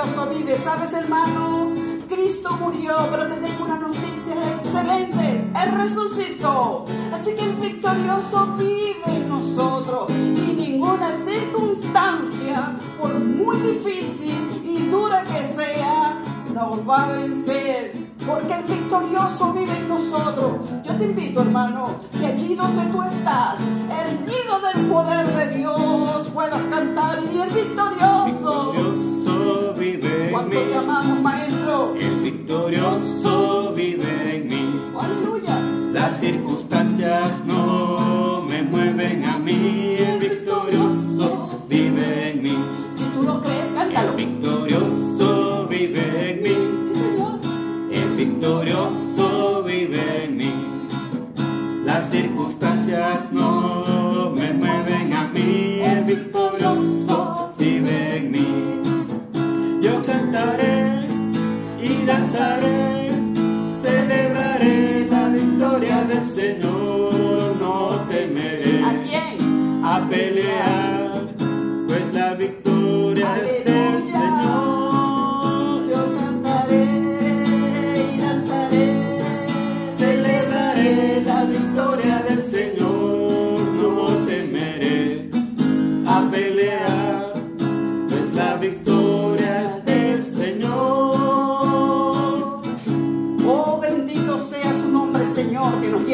victorioso 0.05 0.27
vive. 0.27 0.59
¿Sabes, 0.59 0.93
hermano? 0.93 1.73
Cristo 2.09 2.57
murió, 2.61 2.95
pero 3.11 3.27
te 3.29 3.37
tengo 3.37 3.65
una 3.65 3.79
noticia 3.79 4.35
excelente. 4.59 5.51
Él 5.63 5.73
resucitó. 5.77 6.85
Así 7.13 7.35
que 7.35 7.45
el 7.45 7.55
victorioso 7.55 8.47
vive 8.59 9.03
en 9.07 9.29
nosotros. 9.29 10.11
Y 10.11 10.53
ninguna 10.53 11.11
circunstancia, 11.25 12.77
por 13.01 13.15
muy 13.15 13.57
difícil 13.59 14.63
y 14.63 14.89
dura 14.91 15.25
que 15.25 15.45
sea, 15.55 16.21
nos 16.53 16.87
va 16.89 17.05
a 17.05 17.13
vencer. 17.13 17.95
Porque 18.27 18.55
el 18.55 18.63
victorioso 18.63 19.53
vive 19.55 19.75
en 19.75 19.89
nosotros. 19.89 20.53
Yo 20.85 20.97
te 20.97 21.05
invito, 21.05 21.41
hermano, 21.41 22.01
que 22.19 22.27
allí 22.27 22.55
donde 22.55 22.83
tú 22.87 23.03
estás, 23.03 23.59
erguido 23.91 24.61
del 24.61 24.87
poder 24.87 25.27
de 25.27 25.59
Dios, 25.59 26.29
puedas 26.29 26.65
cantar 26.67 27.19
y 27.33 27.39
el 27.39 27.51
victorioso. 27.51 28.73
Victorioso 28.73 29.24
vive 29.79 30.27
en 30.27 30.31
¿Cuánto 30.33 30.59
te 30.59 30.65
mí. 30.67 30.73
amamos, 30.75 31.21
maestro? 31.21 31.95
El 32.01 32.15
victorioso 32.21 33.73
vive 33.75 34.37
en 34.37 34.47
mí. 34.49 34.81
Aleluya. 34.99 35.61
Las 35.93 36.19
circunstancias 36.21 37.43
no 37.45 38.43
me 38.49 38.63
mueven 38.63 39.25
a 39.25 39.39
mí. 39.39 39.97
El 39.99 40.19
victorioso 40.21 41.63
vive 41.69 42.31
en 42.31 42.43
mí. 42.43 42.59
Si 42.97 43.05
tú 43.05 43.23
lo 43.23 43.41
crees, 43.41 43.71
cántalo. 43.75 44.11
El 44.11 44.17
victorioso 44.17 45.67
vive 45.69 46.31
en 46.31 46.43
mí. 46.43 46.57
Sí, 46.95 47.01
Señor. 47.01 47.39
El 47.93 48.11
victorioso 48.17 49.63
vive 49.65 50.25
en 50.25 50.37
mí. 50.37 50.53
Las 51.85 52.11
circunstancias 52.11 53.29
no 53.33 53.64
cantaré 60.07 61.07
y 61.83 62.05
danzaré, 62.07 63.11
celebraré 63.83 65.07
la 65.11 65.29
victoria 65.29 66.05
del 66.05 66.25
Señor. 66.25 67.57
No 67.61 68.05
temeré 68.09 68.85
¿A 68.85 69.03
quién? 69.03 69.85
a 69.85 70.09
pelear, 70.09 71.21
pues 71.89 72.13
la 72.13 72.35
victoria 72.35 73.37
es 73.37 73.65
del. 73.65 74.03
Señor. 74.03 75.85
Yo 75.91 76.17
cantaré 76.19 76.85
y 78.15 78.19
danzaré. 78.21 78.89
Celebraré 79.97 81.23
la 81.25 81.45
victoria 81.45 82.14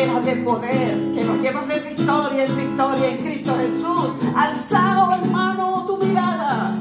llenas 0.00 0.24
de 0.24 0.36
poder, 0.36 1.12
que 1.12 1.24
nos 1.24 1.40
llevas 1.40 1.68
de 1.68 1.80
victoria 1.80 2.44
en 2.46 2.56
victoria 2.56 3.08
en 3.10 3.16
Cristo 3.18 3.54
Jesús. 3.58 4.10
Alzado, 4.34 5.12
hermano, 5.12 5.84
tu 5.86 5.98
mirada. 5.98 6.74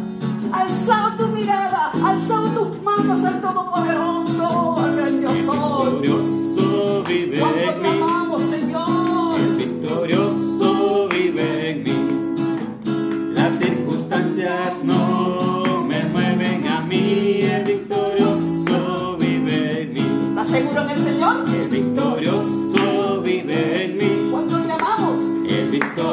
Alzado 0.53 1.17
tu 1.17 1.27
mirada, 1.27 1.91
alzado 2.03 2.47
tus 2.49 2.81
manos 2.81 3.23
al 3.23 3.41
Todopoderoso, 3.41 4.75
al 4.77 4.95
gran 4.95 5.21
yo 5.21 5.29
El 5.31 5.43
soy. 5.43 6.01
victorioso 6.01 7.03
vive 7.07 7.39
¿Cuánto 7.39 7.59
en 7.59 7.81
te 7.81 7.87
amamos, 7.89 8.41
Señor? 8.43 9.39
El 9.39 9.55
victorioso 9.55 11.07
vive 11.09 11.69
en 11.71 11.83
mí. 11.83 13.33
Las 13.33 13.59
circunstancias 13.59 14.73
no 14.83 15.83
me 15.83 16.03
mueven 16.05 16.67
a 16.67 16.81
mí. 16.81 17.41
El 17.41 17.63
victorioso 17.65 19.17
vive 19.19 19.81
en 19.83 19.93
mí. 19.93 20.05
¿Estás 20.29 20.47
seguro 20.47 20.81
en 20.83 20.89
el 20.89 20.97
Señor? 20.97 21.43
El 21.49 21.67
victorioso 21.67 22.68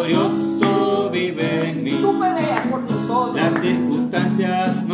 El 0.06 0.12
victorioso 0.12 1.10
vive 1.10 1.70
en 1.70 1.82
mí. 1.82 1.90
Tú 2.00 2.16
peleas 2.18 2.66
por 2.68 2.80
nosotros. 2.82 3.34
Las 3.34 3.60
circunstancias 3.60 4.85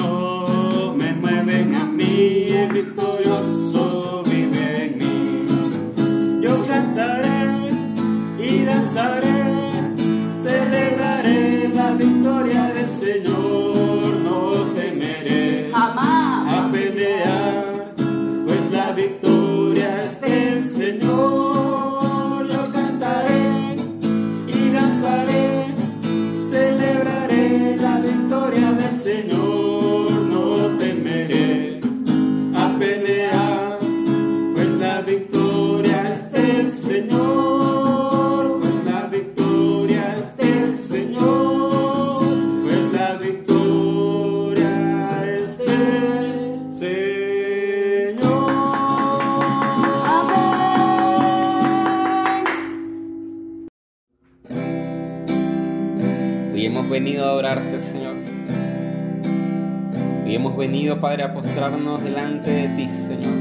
postrarnos 61.53 62.03
delante 62.03 62.51
de 62.51 62.69
ti, 62.69 62.89
Señor. 62.89 63.35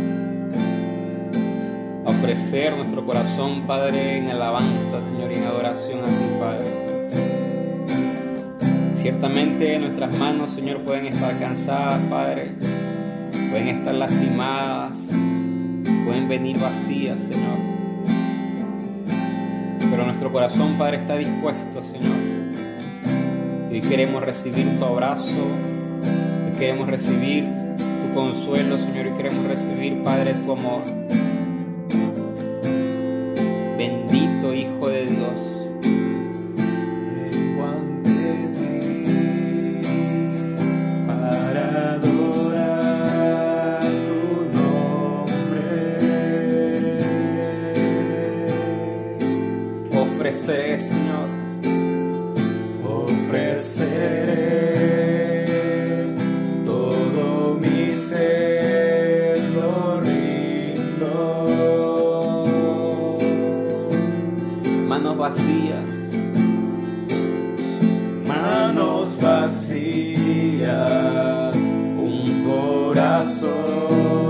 A 2.06 2.10
ofrecer 2.10 2.76
nuestro 2.76 3.06
corazón, 3.06 3.62
Padre, 3.66 4.18
en 4.18 4.30
alabanza, 4.30 5.00
Señor, 5.00 5.32
y 5.32 5.36
en 5.36 5.46
adoración 5.46 6.00
a 6.00 6.08
ti, 6.08 6.26
Padre. 6.38 6.66
Ciertamente 8.96 9.80
nuestras 9.80 10.14
manos, 10.18 10.52
Señor, 10.52 10.82
pueden 10.82 11.06
estar 11.06 11.40
cansadas, 11.40 12.02
Padre. 12.10 12.52
Pueden 13.50 13.70
estar 13.70 13.96
lastimadas. 13.96 14.98
Pueden 16.06 16.28
venir 16.28 16.60
vacías, 16.60 17.18
Señor. 17.18 17.60
Pero 19.90 20.04
nuestro 20.04 20.34
corazón, 20.34 20.78
Padre, 20.78 20.98
está 20.98 21.16
dispuesto, 21.16 21.82
Señor. 21.82 22.18
Hoy 23.72 23.80
queremos 23.80 24.22
recibir 24.22 24.78
tu 24.78 24.84
abrazo, 24.84 25.48
queremos 26.60 26.90
recibir 26.90 27.61
consuelo, 28.14 28.78
Señor, 28.78 29.08
y 29.08 29.12
queremos 29.12 29.46
recibir, 29.46 30.04
Padre, 30.04 30.34
tu 30.46 30.52
amor. 30.52 30.84
Manos 68.28 69.10
vacías, 69.22 70.76
un 71.56 72.44
corazón 72.46 74.21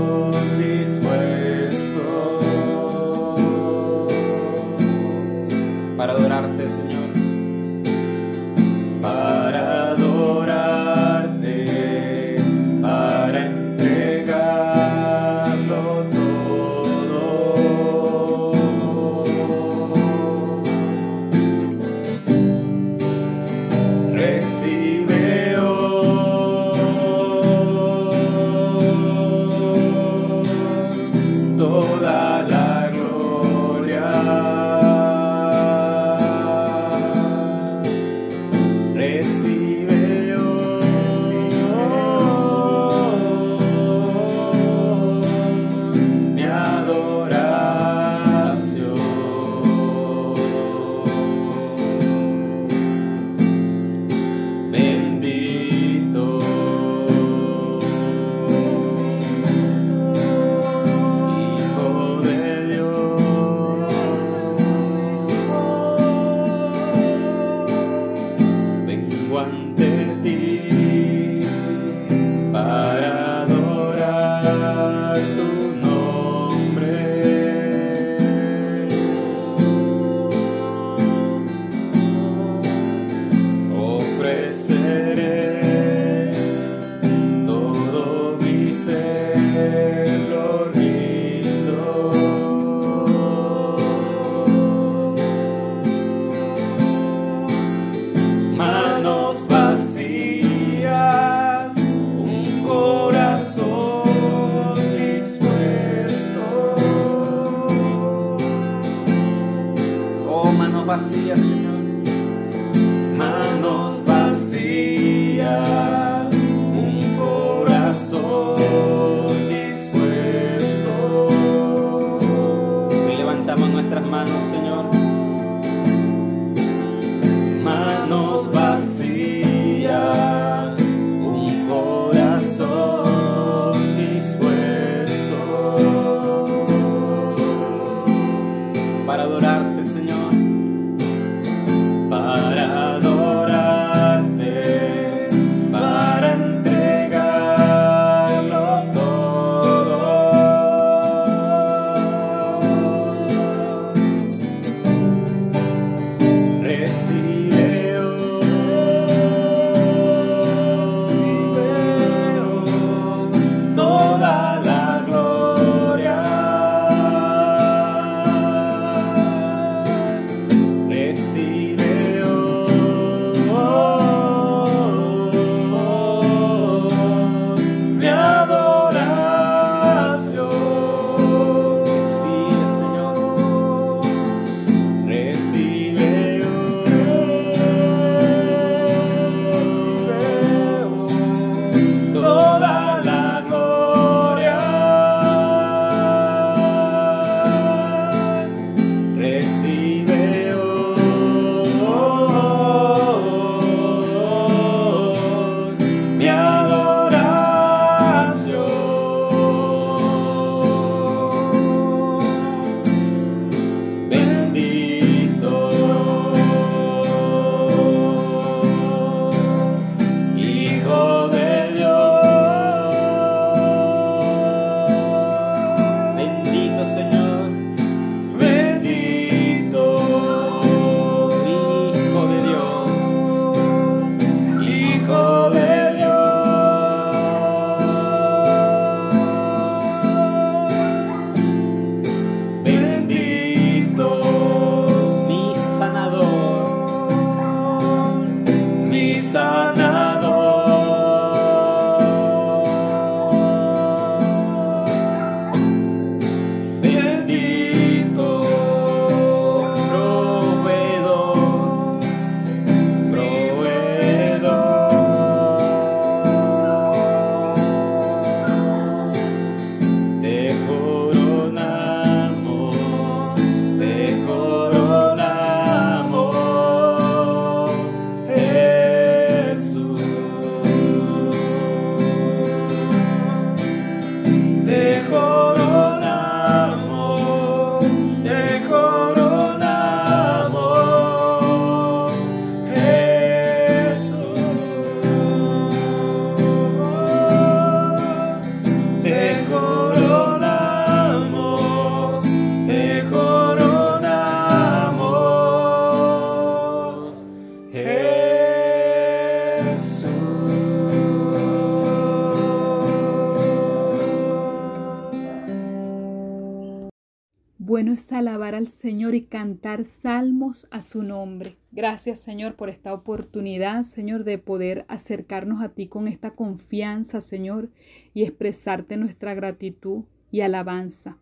Y 319.14 319.24
cantar 319.24 319.84
salmos 319.84 320.66
a 320.70 320.80
su 320.80 321.02
nombre. 321.02 321.58
Gracias 321.70 322.20
Señor 322.20 322.56
por 322.56 322.70
esta 322.70 322.94
oportunidad, 322.94 323.82
Señor, 323.82 324.24
de 324.24 324.38
poder 324.38 324.86
acercarnos 324.88 325.60
a 325.60 325.68
ti 325.68 325.86
con 325.86 326.08
esta 326.08 326.30
confianza, 326.30 327.20
Señor, 327.20 327.68
y 328.14 328.22
expresarte 328.22 328.96
nuestra 328.96 329.34
gratitud 329.34 330.04
y 330.30 330.40
alabanza. 330.40 331.18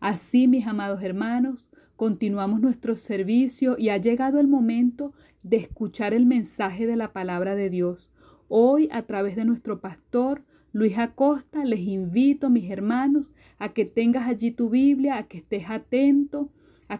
Así, 0.00 0.48
mis 0.48 0.66
amados 0.66 1.02
hermanos, 1.02 1.64
continuamos 1.96 2.60
nuestro 2.60 2.94
servicio 2.94 3.76
y 3.78 3.88
ha 3.88 3.96
llegado 3.96 4.38
el 4.38 4.46
momento 4.46 5.14
de 5.42 5.56
escuchar 5.56 6.12
el 6.12 6.26
mensaje 6.26 6.86
de 6.86 6.96
la 6.96 7.14
palabra 7.14 7.54
de 7.54 7.70
Dios. 7.70 8.10
Hoy, 8.48 8.90
a 8.92 9.00
través 9.02 9.34
de 9.34 9.46
nuestro 9.46 9.80
pastor, 9.80 10.44
Luis 10.72 10.98
Acosta, 10.98 11.64
les 11.64 11.80
invito, 11.80 12.50
mis 12.50 12.70
hermanos, 12.70 13.30
a 13.58 13.72
que 13.72 13.86
tengas 13.86 14.28
allí 14.28 14.50
tu 14.50 14.68
Biblia, 14.68 15.16
a 15.16 15.26
que 15.26 15.38
estés 15.38 15.70
atento, 15.70 16.50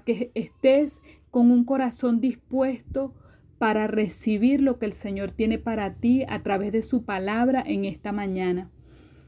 que 0.02 0.30
estés 0.34 1.00
con 1.30 1.50
un 1.50 1.64
corazón 1.64 2.20
dispuesto 2.20 3.14
para 3.58 3.86
recibir 3.86 4.60
lo 4.60 4.78
que 4.78 4.86
el 4.86 4.92
Señor 4.92 5.30
tiene 5.30 5.58
para 5.58 5.94
ti 5.94 6.24
a 6.28 6.42
través 6.42 6.72
de 6.72 6.82
su 6.82 7.04
palabra 7.04 7.62
en 7.64 7.84
esta 7.84 8.12
mañana. 8.12 8.70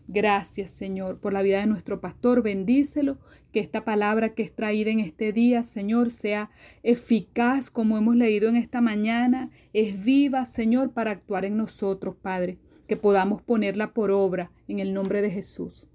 Gracias, 0.09 0.71
Señor, 0.71 1.19
por 1.19 1.33
la 1.33 1.43
vida 1.43 1.61
de 1.61 1.67
nuestro 1.67 2.01
pastor. 2.01 2.43
Bendícelo. 2.43 3.19
Que 3.53 3.61
esta 3.61 3.85
palabra 3.85 4.35
que 4.35 4.43
es 4.43 4.55
traída 4.55 4.91
en 4.91 5.01
este 5.01 5.33
día, 5.33 5.63
Señor, 5.63 6.11
sea 6.11 6.51
eficaz 6.83 7.71
como 7.71 7.99
hemos 7.99 8.15
leído 8.15 8.49
en 8.49 8.57
esta 8.57 8.81
mañana. 8.81 9.51
Es 9.73 10.05
viva, 10.05 10.45
Señor, 10.45 10.93
para 10.93 11.11
actuar 11.11 11.45
en 11.45 11.57
nosotros, 11.57 12.15
Padre 12.21 12.59
que 12.87 12.97
podamos 12.97 13.43
ponerla 13.43 13.93
por 13.93 14.11
obra 14.11 14.51
en 14.69 14.79
el 14.79 14.95
nombre 14.95 15.23
de 15.23 15.31
Jesús. 15.31 15.89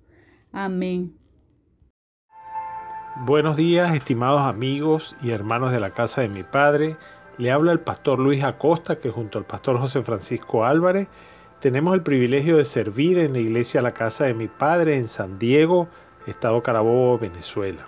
Amén. 0.52 1.21
Buenos 3.18 3.58
días, 3.58 3.94
estimados 3.94 4.42
amigos 4.42 5.18
y 5.22 5.32
hermanos 5.32 5.74
de 5.74 5.82
la 5.82 5.90
casa 5.92 6.22
de 6.22 6.30
mi 6.30 6.44
Padre. 6.44 6.96
Le 7.38 7.52
habla 7.52 7.74
el 7.74 7.82
pastor 7.82 8.20
Luis 8.20 8.42
Acosta, 8.42 9.00
que 9.00 9.10
junto 9.10 9.38
al 9.38 9.44
pastor 9.44 9.78
José 9.78 10.02
Francisco 10.02 10.64
Álvarez 10.64 11.10
tenemos 11.60 11.94
el 11.94 12.04
privilegio 12.04 12.56
de 12.56 12.64
servir 12.64 13.20
en 13.20 13.34
la 13.34 13.40
iglesia 13.40 13.82
La 13.82 13.94
Casa 13.94 14.24
de 14.24 14.34
mi 14.34 14.48
Padre 14.48 14.96
en 14.96 15.10
San 15.10 15.38
Diego, 15.38 15.90
Estado 16.26 16.64
Carabobo, 16.64 17.20
Venezuela. 17.20 17.86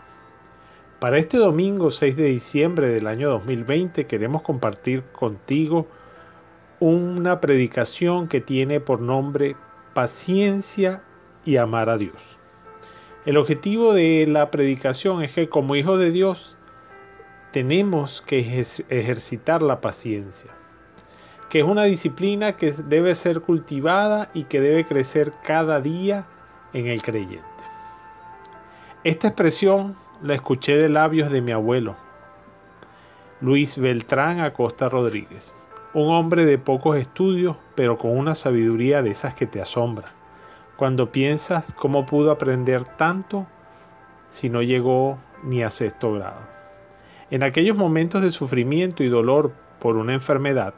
Para 1.00 1.18
este 1.18 1.38
domingo 1.38 1.90
6 1.90 2.18
de 2.18 2.26
diciembre 2.26 2.90
del 2.90 3.08
año 3.08 3.30
2020 3.30 4.06
queremos 4.06 4.42
compartir 4.42 5.04
contigo 5.14 5.88
una 6.82 7.40
predicación 7.40 8.28
que 8.28 8.42
tiene 8.42 8.82
por 8.82 9.00
nombre 9.00 9.56
Paciencia 9.94 11.02
y 11.46 11.56
amar 11.56 11.90
a 11.90 11.98
Dios. 11.98 12.43
El 13.26 13.38
objetivo 13.38 13.94
de 13.94 14.26
la 14.28 14.52
predicación 14.52 15.24
es 15.24 15.32
que 15.32 15.50
como 15.50 15.76
hijos 15.76 16.00
de 16.00 16.12
Dios 16.12 16.58
tenemos 17.52 18.22
que 18.22 18.40
ejercitar 18.90 19.62
la 19.62 19.80
paciencia, 19.80 20.52
que 21.50 21.60
es 21.60 21.66
una 21.66 21.84
disciplina 21.84 22.58
que 22.58 22.72
debe 22.72 23.16
ser 23.16 23.42
cultivada 23.42 24.30
y 24.34 24.44
que 24.46 24.60
debe 24.60 24.86
crecer 24.86 25.32
cada 25.44 25.80
día 25.80 26.26
en 26.74 26.88
el 26.88 27.02
creyente. 27.02 27.44
Esta 29.04 29.28
expresión 29.28 29.96
la 30.22 30.34
escuché 30.34 30.76
de 30.78 30.90
labios 30.90 31.32
de 31.32 31.42
mi 31.42 31.52
abuelo, 31.52 31.96
Luis 33.40 33.78
Beltrán 33.78 34.40
Acosta 34.40 34.90
Rodríguez 34.90 35.54
un 35.94 36.12
hombre 36.12 36.46
de 36.46 36.58
pocos 36.58 36.98
estudios, 36.98 37.56
pero 37.76 37.98
con 37.98 38.18
una 38.18 38.34
sabiduría 38.34 39.04
de 39.04 39.12
esas 39.12 39.36
que 39.36 39.46
te 39.46 39.62
asombra. 39.62 40.08
Cuando 40.84 41.14
piensas 41.14 41.72
cómo 41.72 42.06
pudo 42.06 42.30
aprender 42.30 42.84
tanto 42.84 43.48
si 44.28 44.50
no 44.50 44.62
llegó 44.62 45.18
ni 45.42 45.64
a 45.64 45.70
sexto 45.70 46.12
grado. 46.12 46.42
En 47.32 47.42
aquellos 47.42 47.78
momentos 47.78 48.22
de 48.22 48.32
sufrimiento 48.32 49.02
y 49.02 49.08
dolor 49.08 49.54
por 49.80 49.96
una 49.96 50.12
enfermedad, 50.12 50.74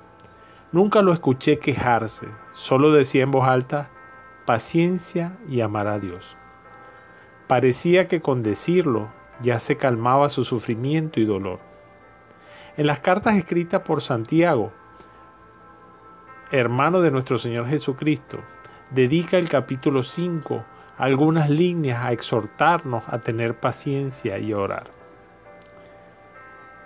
nunca 0.72 1.02
lo 1.02 1.12
escuché 1.12 1.58
quejarse, 1.58 2.28
solo 2.54 2.91
decía 2.91 3.24
en 3.24 3.32
voz 3.32 3.48
alta, 3.48 3.89
paciencia 4.46 5.39
y 5.50 5.62
amar 5.62 5.88
a 5.88 5.98
Dios. 5.98 6.38
Parecía 7.48 8.08
que 8.08 8.22
con 8.22 8.44
decirlo 8.44 9.10
ya 9.41 9.58
se 9.58 9.76
calmaba 9.76 10.30
su 10.30 10.44
sufrimiento 10.44 11.20
y 11.20 11.26
dolor. 11.26 11.58
En 12.78 12.86
las 12.86 13.00
cartas 13.00 13.38
escritas 13.38 13.82
por 13.82 14.04
Santiago, 14.04 14.72
hermano 16.52 17.02
de 17.02 17.10
nuestro 17.10 17.39
Señor 17.39 17.68
Jesucristo, 17.68 18.38
dedica 18.91 19.38
el 19.38 19.50
capítulo 19.50 20.04
5 20.04 20.63
algunas 20.98 21.50
líneas 21.50 22.04
a 22.04 22.12
exhortarnos 22.12 23.04
a 23.08 23.19
tener 23.19 23.60
paciencia 23.60 24.39
y 24.39 24.54
orar. 24.54 24.89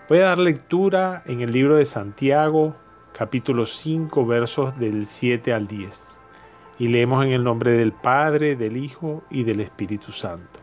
Voy 0.08 0.20
a 0.20 0.26
dar 0.26 0.40
lectura 0.40 1.22
en 1.26 1.42
el 1.42 1.52
libro 1.52 1.76
de 1.76 1.86
Santiago, 1.86 2.76
capítulo 3.14 3.66
5, 3.66 4.26
versos 4.26 4.76
del 4.78 5.06
7 5.06 5.54
al 5.54 5.68
10. 5.68 6.20
Y 6.80 6.88
leemos 6.88 7.24
en 7.26 7.32
el 7.32 7.44
nombre 7.44 7.72
del 7.72 7.92
Padre, 7.92 8.56
del 8.56 8.78
Hijo 8.78 9.24
y 9.30 9.44
del 9.44 9.60
Espíritu 9.60 10.12
Santo. 10.12 10.60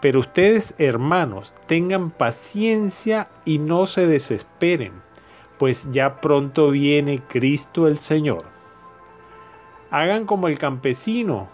Pero 0.00 0.18
ustedes, 0.18 0.74
hermanos, 0.78 1.54
tengan 1.66 2.10
paciencia 2.10 3.28
y 3.44 3.58
no 3.58 3.86
se 3.86 4.06
desesperen 4.08 4.92
pues 5.62 5.86
ya 5.92 6.20
pronto 6.20 6.70
viene 6.70 7.22
Cristo 7.28 7.86
el 7.86 7.98
Señor. 7.98 8.51
Hagan 9.92 10.24
como 10.24 10.48
el 10.48 10.58
campesino, 10.58 11.48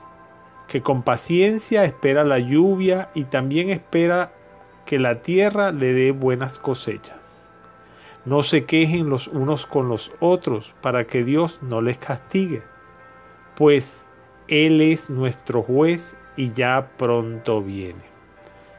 que 0.68 0.80
con 0.80 1.02
paciencia 1.02 1.82
espera 1.82 2.22
la 2.22 2.38
lluvia 2.38 3.10
y 3.12 3.24
también 3.24 3.68
espera 3.68 4.30
que 4.86 5.00
la 5.00 5.22
tierra 5.22 5.72
le 5.72 5.92
dé 5.92 6.12
buenas 6.12 6.60
cosechas. 6.60 7.16
No 8.24 8.44
se 8.44 8.64
quejen 8.64 9.10
los 9.10 9.26
unos 9.26 9.66
con 9.66 9.88
los 9.88 10.12
otros 10.20 10.72
para 10.80 11.04
que 11.04 11.24
Dios 11.24 11.58
no 11.62 11.82
les 11.82 11.98
castigue, 11.98 12.62
pues 13.56 14.04
Él 14.46 14.82
es 14.82 15.10
nuestro 15.10 15.62
juez 15.62 16.16
y 16.36 16.52
ya 16.52 16.92
pronto 16.96 17.60
viene. 17.60 18.04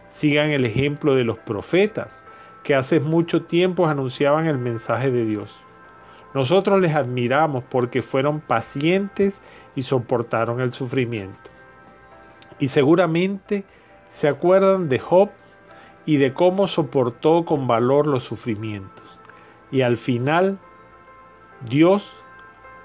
Sigan 0.07 0.51
el 0.51 0.63
ejemplo 0.63 1.15
de 1.15 1.25
los 1.25 1.37
profetas, 1.37 2.23
que 2.63 2.75
hace 2.75 3.01
mucho 3.01 3.43
tiempo 3.43 3.87
anunciaban 3.87 4.45
el 4.45 4.57
mensaje 4.57 5.11
de 5.11 5.25
Dios. 5.25 5.53
Nosotros 6.33 6.79
les 6.79 6.95
admiramos 6.95 7.63
porque 7.65 8.01
fueron 8.01 8.39
pacientes 8.39 9.41
y 9.75 9.83
soportaron 9.83 10.61
el 10.61 10.71
sufrimiento. 10.71 11.49
Y 12.59 12.67
seguramente 12.67 13.63
se 14.09 14.27
acuerdan 14.27 14.89
de 14.89 14.99
Job 14.99 15.29
y 16.05 16.17
de 16.17 16.33
cómo 16.33 16.67
soportó 16.67 17.45
con 17.45 17.67
valor 17.67 18.07
los 18.07 18.23
sufrimientos. 18.23 19.19
Y 19.71 19.81
al 19.81 19.97
final 19.97 20.59
Dios 21.67 22.13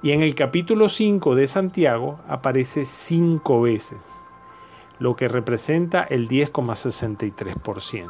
Y 0.00 0.12
en 0.12 0.22
el 0.22 0.36
capítulo 0.36 0.88
5 0.88 1.34
de 1.34 1.48
Santiago 1.48 2.20
aparece 2.28 2.84
5 2.84 3.60
veces, 3.62 3.98
lo 5.00 5.16
que 5.16 5.26
representa 5.26 6.02
el 6.04 6.28
10,63%. 6.28 8.08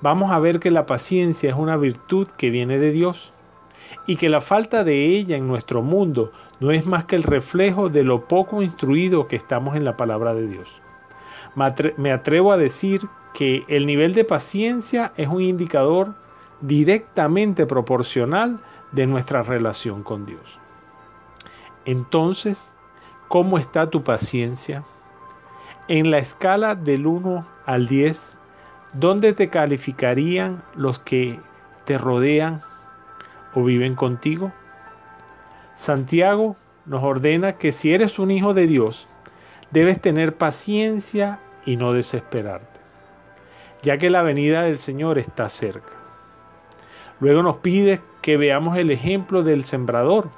Vamos 0.00 0.32
a 0.32 0.40
ver 0.40 0.58
que 0.58 0.72
la 0.72 0.86
paciencia 0.86 1.50
es 1.50 1.56
una 1.56 1.76
virtud 1.76 2.26
que 2.36 2.50
viene 2.50 2.78
de 2.78 2.90
Dios 2.90 3.32
y 4.06 4.16
que 4.16 4.28
la 4.28 4.40
falta 4.40 4.82
de 4.82 5.06
ella 5.06 5.36
en 5.36 5.46
nuestro 5.46 5.82
mundo 5.82 6.32
no 6.58 6.72
es 6.72 6.84
más 6.84 7.04
que 7.04 7.14
el 7.14 7.22
reflejo 7.22 7.88
de 7.88 8.02
lo 8.02 8.26
poco 8.26 8.60
instruido 8.62 9.26
que 9.26 9.36
estamos 9.36 9.76
en 9.76 9.84
la 9.84 9.96
palabra 9.96 10.34
de 10.34 10.48
Dios. 10.48 10.82
Me 11.96 12.12
atrevo 12.12 12.50
a 12.50 12.56
decir 12.56 13.02
que 13.34 13.64
el 13.68 13.86
nivel 13.86 14.14
de 14.14 14.24
paciencia 14.24 15.12
es 15.16 15.28
un 15.28 15.42
indicador 15.42 16.14
directamente 16.60 17.66
proporcional 17.66 18.58
de 18.92 19.06
nuestra 19.06 19.42
relación 19.42 20.02
con 20.02 20.26
Dios. 20.26 20.58
Entonces, 21.84 22.74
¿cómo 23.28 23.58
está 23.58 23.90
tu 23.90 24.02
paciencia? 24.04 24.84
En 25.88 26.10
la 26.10 26.18
escala 26.18 26.74
del 26.74 27.06
1 27.06 27.46
al 27.66 27.88
10, 27.88 28.36
¿dónde 28.92 29.32
te 29.32 29.48
calificarían 29.48 30.62
los 30.74 30.98
que 30.98 31.40
te 31.84 31.98
rodean 31.98 32.60
o 33.54 33.64
viven 33.64 33.94
contigo? 33.94 34.52
Santiago 35.74 36.56
nos 36.86 37.02
ordena 37.02 37.54
que 37.54 37.72
si 37.72 37.94
eres 37.94 38.18
un 38.18 38.30
hijo 38.30 38.54
de 38.54 38.66
Dios, 38.66 39.08
debes 39.70 40.00
tener 40.00 40.36
paciencia 40.36 41.40
y 41.64 41.76
no 41.76 41.92
desesperarte, 41.92 42.80
ya 43.82 43.98
que 43.98 44.10
la 44.10 44.22
venida 44.22 44.62
del 44.62 44.78
Señor 44.78 45.18
está 45.18 45.48
cerca. 45.48 45.99
Luego 47.20 47.42
nos 47.42 47.56
pide 47.58 48.00
que 48.22 48.36
veamos 48.36 48.76
el 48.76 48.90
ejemplo 48.90 49.42
del 49.42 49.64
sembrador, 49.64 50.28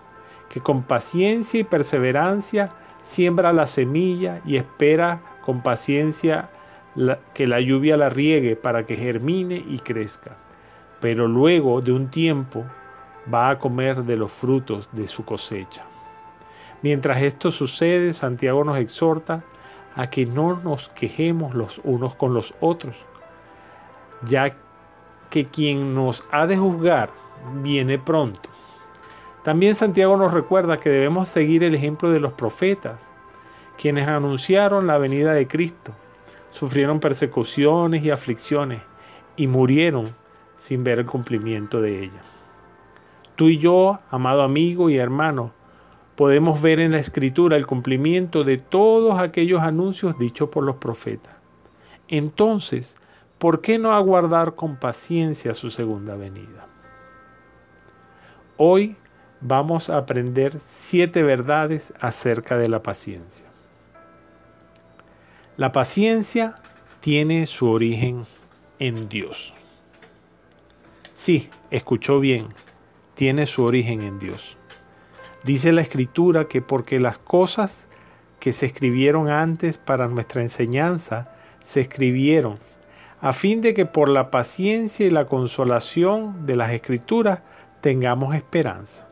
que 0.49 0.61
con 0.61 0.83
paciencia 0.83 1.61
y 1.61 1.65
perseverancia 1.65 2.71
siembra 3.01 3.53
la 3.53 3.67
semilla 3.67 4.41
y 4.45 4.57
espera 4.57 5.21
con 5.45 5.63
paciencia 5.63 6.51
que 7.35 7.47
la 7.47 7.61
lluvia 7.61 7.97
la 7.97 8.09
riegue 8.09 8.57
para 8.57 8.85
que 8.85 8.97
germine 8.97 9.57
y 9.57 9.79
crezca. 9.79 10.37
Pero 11.01 11.27
luego 11.27 11.81
de 11.81 11.93
un 11.93 12.09
tiempo 12.09 12.65
va 13.33 13.51
a 13.51 13.59
comer 13.59 14.05
de 14.05 14.17
los 14.17 14.33
frutos 14.33 14.89
de 14.93 15.09
su 15.09 15.25
cosecha. 15.25 15.85
Mientras 16.83 17.23
esto 17.23 17.51
sucede, 17.51 18.13
Santiago 18.13 18.65
nos 18.65 18.79
exhorta 18.79 19.45
a 19.95 20.11
que 20.11 20.27
no 20.27 20.61
nos 20.61 20.89
quejemos 20.89 21.55
los 21.55 21.81
unos 21.85 22.15
con 22.15 22.35
los 22.35 22.55
otros, 22.61 22.97
ya 24.23 24.57
que 25.33 25.47
quien 25.47 25.95
nos 25.95 26.27
ha 26.31 26.47
de 26.47 26.59
juzgar 26.59 27.09
viene 27.63 27.99
pronto. 27.99 28.51
También 29.43 29.75
Santiago 29.75 30.15
nos 30.19 30.31
recuerda 30.31 30.77
que 30.77 30.91
debemos 30.91 31.27
seguir 31.27 31.65
el 31.65 31.75
ejemplo 31.75 32.11
de 32.11 32.21
los 32.21 32.35
profetas, 32.35 33.11
quienes 33.79 34.07
anunciaron 34.07 34.87
la 34.87 34.99
venida 34.99 35.33
de 35.33 35.49
Cristo, 35.49 35.93
sufrieron 36.51 37.01
persecuciones 37.01 38.05
y 38.05 38.11
aflicciones 38.11 38.83
y 39.35 39.47
murieron 39.47 40.15
sin 40.55 40.85
ver 40.85 40.99
el 40.99 41.07
cumplimiento 41.07 41.81
de 41.81 42.05
ella. 42.05 42.21
Tú 43.35 43.49
y 43.49 43.57
yo, 43.57 44.01
amado 44.11 44.43
amigo 44.43 44.91
y 44.91 44.99
hermano, 44.99 45.53
podemos 46.15 46.61
ver 46.61 46.79
en 46.79 46.93
la 46.93 46.99
escritura 46.99 47.57
el 47.57 47.67
cumplimiento 47.67 48.45
de 48.45 48.59
todos 48.59 49.19
aquellos 49.19 49.63
anuncios 49.63 50.19
dichos 50.19 50.51
por 50.51 50.63
los 50.63 50.77
profetas. 50.77 51.33
Entonces, 52.07 52.97
¿por 53.43 53.61
qué 53.61 53.77
no 53.77 53.91
aguardar 53.91 54.55
con 54.55 54.77
paciencia 54.77 55.53
su 55.53 55.69
segunda 55.69 56.15
venida? 56.15 56.69
Hoy 58.57 58.95
vamos 59.41 59.91
a 59.91 59.97
aprender 59.97 60.61
siete 60.61 61.25
verdades 61.25 61.93
acerca 61.99 62.57
de 62.57 62.69
la 62.69 62.85
paciencia. 62.85 63.47
La 65.57 65.73
paciencia 65.73 66.55
tiene 67.01 67.47
su 67.47 67.69
origen 67.69 68.27
en 68.79 69.09
Dios. 69.09 69.53
Sí, 71.13 71.51
escuchó 71.73 72.21
bien, 72.21 72.47
tiene 73.17 73.47
su 73.47 73.65
origen 73.65 74.03
en 74.03 74.21
Dios. 74.21 74.57
Dice 75.43 75.73
la 75.73 75.81
escritura 75.83 76.45
que 76.45 76.63
porque 76.63 77.01
las 77.01 77.19
cosas 77.19 77.89
que 78.39 78.53
se 78.53 78.67
escribieron 78.67 79.29
antes 79.29 79.79
para 79.79 80.07
nuestra 80.07 80.43
enseñanza 80.43 81.35
se 81.65 81.81
escribieron 81.81 82.57
a 83.23 83.33
fin 83.33 83.61
de 83.61 83.73
que 83.73 83.87
por 83.87 84.09
la 84.09 84.33
paciencia 84.33 85.07
y 85.07 85.11
la 85.11 85.27
consolación 85.27 86.45
de 86.45 86.57
las 86.57 86.73
escrituras 86.73 87.43
tengamos 87.81 88.35
esperanza. 88.35 89.09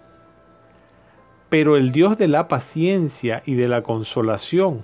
Pero 1.49 1.77
el 1.77 1.93
Dios 1.93 2.19
de 2.19 2.27
la 2.27 2.49
paciencia 2.49 3.45
y 3.47 3.55
de 3.55 3.69
la 3.69 3.83
consolación 3.85 4.83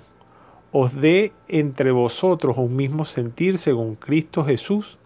os 0.71 0.95
dé 0.95 1.33
entre 1.49 1.91
vosotros 1.91 2.57
un 2.57 2.77
mismo 2.77 3.03
sentir 3.03 3.57
según 3.57 3.95
Cristo 3.95 4.45
Jesús, 4.45 4.97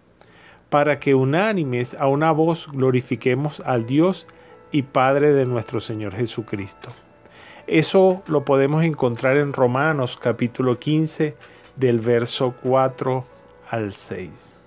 para 0.70 1.00
que 1.00 1.16
unánimes 1.16 1.96
a 1.96 2.08
una 2.08 2.32
voz 2.32 2.70
glorifiquemos 2.72 3.60
al 3.66 3.88
Dios 3.88 4.28
y 4.72 4.84
Padre 4.84 5.34
de 5.34 5.48
nuestro 5.48 5.82
Señor 5.82 6.14
Jesucristo. 6.14 6.90
Eso 7.66 8.22
lo 8.28 8.46
podemos 8.46 8.84
encontrar 8.84 9.38
en 9.38 9.52
Romanos 9.52 10.16
capítulo 10.22 10.78
15 10.78 11.36
del 11.76 12.00
verso 12.00 12.54
4 12.62 13.41
al 13.72 13.94
6. 13.94 14.60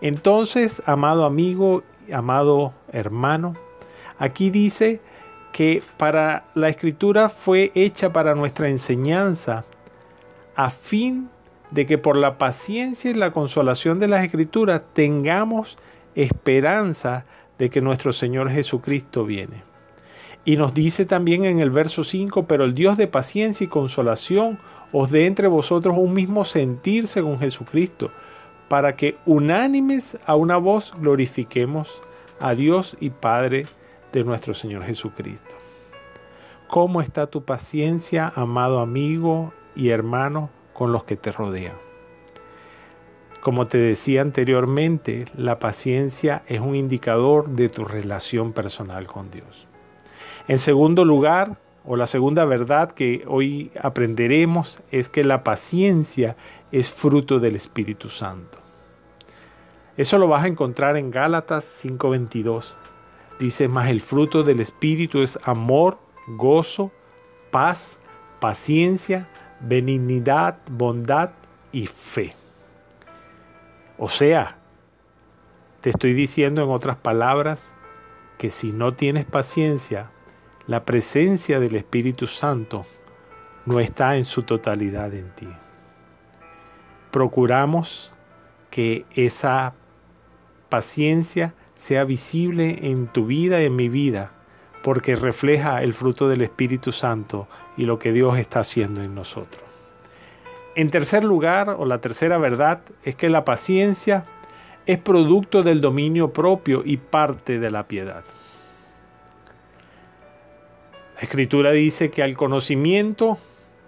Entonces, 0.00 0.82
amado 0.86 1.24
amigo, 1.24 1.84
amado 2.12 2.72
hermano, 2.90 3.54
aquí 4.18 4.50
dice 4.50 5.00
que 5.52 5.82
para 5.98 6.46
la 6.54 6.68
escritura 6.68 7.28
fue 7.28 7.70
hecha 7.74 8.12
para 8.12 8.34
nuestra 8.34 8.68
enseñanza, 8.68 9.64
a 10.56 10.70
fin 10.70 11.28
de 11.70 11.86
que 11.86 11.98
por 11.98 12.16
la 12.16 12.38
paciencia 12.38 13.10
y 13.10 13.14
la 13.14 13.32
consolación 13.32 14.00
de 14.00 14.08
las 14.08 14.24
escrituras 14.24 14.82
tengamos 14.92 15.76
esperanza 16.14 17.24
de 17.58 17.70
que 17.70 17.80
nuestro 17.80 18.12
Señor 18.12 18.50
Jesucristo 18.50 19.24
viene. 19.24 19.62
Y 20.44 20.56
nos 20.56 20.74
dice 20.74 21.06
también 21.06 21.44
en 21.44 21.60
el 21.60 21.70
verso 21.70 22.04
5, 22.04 22.46
pero 22.46 22.64
el 22.64 22.74
Dios 22.74 22.96
de 22.96 23.06
paciencia 23.06 23.64
y 23.64 23.68
consolación 23.68 24.58
os 24.96 25.10
dé 25.10 25.26
entre 25.26 25.48
vosotros 25.48 25.96
un 25.98 26.14
mismo 26.14 26.44
sentir 26.44 27.08
según 27.08 27.40
Jesucristo, 27.40 28.12
para 28.68 28.94
que 28.94 29.18
unánimes 29.26 30.16
a 30.24 30.36
una 30.36 30.56
voz 30.56 30.94
glorifiquemos 30.96 32.00
a 32.38 32.54
Dios 32.54 32.96
y 33.00 33.10
Padre 33.10 33.66
de 34.12 34.22
nuestro 34.22 34.54
Señor 34.54 34.84
Jesucristo. 34.84 35.56
¿Cómo 36.68 37.02
está 37.02 37.26
tu 37.26 37.44
paciencia, 37.44 38.32
amado 38.36 38.78
amigo 38.78 39.52
y 39.74 39.88
hermano, 39.88 40.50
con 40.72 40.92
los 40.92 41.02
que 41.02 41.16
te 41.16 41.32
rodean? 41.32 41.74
Como 43.40 43.66
te 43.66 43.78
decía 43.78 44.22
anteriormente, 44.22 45.24
la 45.36 45.58
paciencia 45.58 46.44
es 46.46 46.60
un 46.60 46.76
indicador 46.76 47.48
de 47.48 47.68
tu 47.68 47.84
relación 47.84 48.52
personal 48.52 49.08
con 49.08 49.32
Dios. 49.32 49.66
En 50.46 50.58
segundo 50.58 51.04
lugar, 51.04 51.58
o 51.86 51.96
la 51.96 52.06
segunda 52.06 52.44
verdad 52.44 52.92
que 52.92 53.24
hoy 53.26 53.70
aprenderemos 53.80 54.80
es 54.90 55.08
que 55.08 55.22
la 55.22 55.44
paciencia 55.44 56.36
es 56.72 56.90
fruto 56.90 57.38
del 57.38 57.56
Espíritu 57.56 58.08
Santo. 58.08 58.58
Eso 59.96 60.18
lo 60.18 60.26
vas 60.26 60.44
a 60.44 60.48
encontrar 60.48 60.96
en 60.96 61.10
Gálatas 61.10 61.64
5:22. 61.64 62.78
Dice, 63.38 63.68
más 63.68 63.88
el 63.90 64.00
fruto 64.00 64.42
del 64.42 64.60
Espíritu 64.60 65.20
es 65.20 65.38
amor, 65.42 65.98
gozo, 66.26 66.90
paz, 67.50 67.98
paciencia, 68.40 69.28
benignidad, 69.60 70.58
bondad 70.70 71.30
y 71.70 71.86
fe. 71.86 72.34
O 73.98 74.08
sea, 74.08 74.56
te 75.80 75.90
estoy 75.90 76.14
diciendo 76.14 76.62
en 76.62 76.70
otras 76.70 76.96
palabras 76.96 77.72
que 78.38 78.50
si 78.50 78.72
no 78.72 78.94
tienes 78.94 79.24
paciencia, 79.26 80.10
la 80.66 80.84
presencia 80.84 81.60
del 81.60 81.76
Espíritu 81.76 82.26
Santo 82.26 82.86
no 83.66 83.80
está 83.80 84.16
en 84.16 84.24
su 84.24 84.42
totalidad 84.42 85.12
en 85.14 85.30
ti. 85.34 85.48
Procuramos 87.10 88.12
que 88.70 89.04
esa 89.14 89.74
paciencia 90.68 91.54
sea 91.74 92.04
visible 92.04 92.78
en 92.82 93.06
tu 93.08 93.26
vida 93.26 93.62
y 93.62 93.66
en 93.66 93.76
mi 93.76 93.88
vida, 93.88 94.32
porque 94.82 95.16
refleja 95.16 95.82
el 95.82 95.92
fruto 95.92 96.28
del 96.28 96.42
Espíritu 96.42 96.92
Santo 96.92 97.46
y 97.76 97.84
lo 97.84 97.98
que 97.98 98.12
Dios 98.12 98.38
está 98.38 98.60
haciendo 98.60 99.02
en 99.02 99.14
nosotros. 99.14 99.62
En 100.76 100.90
tercer 100.90 101.24
lugar, 101.24 101.76
o 101.78 101.84
la 101.84 102.00
tercera 102.00 102.38
verdad, 102.38 102.80
es 103.04 103.14
que 103.14 103.28
la 103.28 103.44
paciencia 103.44 104.24
es 104.86 104.98
producto 104.98 105.62
del 105.62 105.80
dominio 105.80 106.32
propio 106.32 106.82
y 106.84 106.96
parte 106.96 107.58
de 107.58 107.70
la 107.70 107.86
piedad. 107.86 108.24
La 111.16 111.20
escritura 111.20 111.70
dice 111.70 112.10
que 112.10 112.22
al 112.22 112.36
conocimiento, 112.36 113.38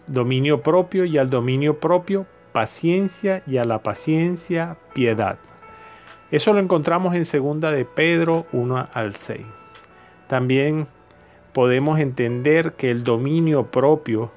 dominio 0.07 0.63
propio 0.63 1.05
y 1.05 1.19
al 1.19 1.29
dominio 1.29 1.81
propio, 1.81 2.27
paciencia 2.53 3.43
y 3.47 3.57
a 3.57 3.65
la 3.65 3.83
paciencia, 3.83 4.77
piedad. 4.95 5.39
Eso 6.31 6.53
lo 6.53 6.61
encontramos 6.61 7.15
en 7.15 7.25
segunda 7.25 7.73
de 7.73 7.85
Pedro 7.85 8.47
1 8.53 8.89
al 8.93 9.15
6. 9.15 9.41
También 10.29 10.87
podemos 11.53 11.99
entender 11.99 12.75
que 12.75 12.91
el 12.91 13.03
dominio 13.03 13.67
propio 13.71 14.31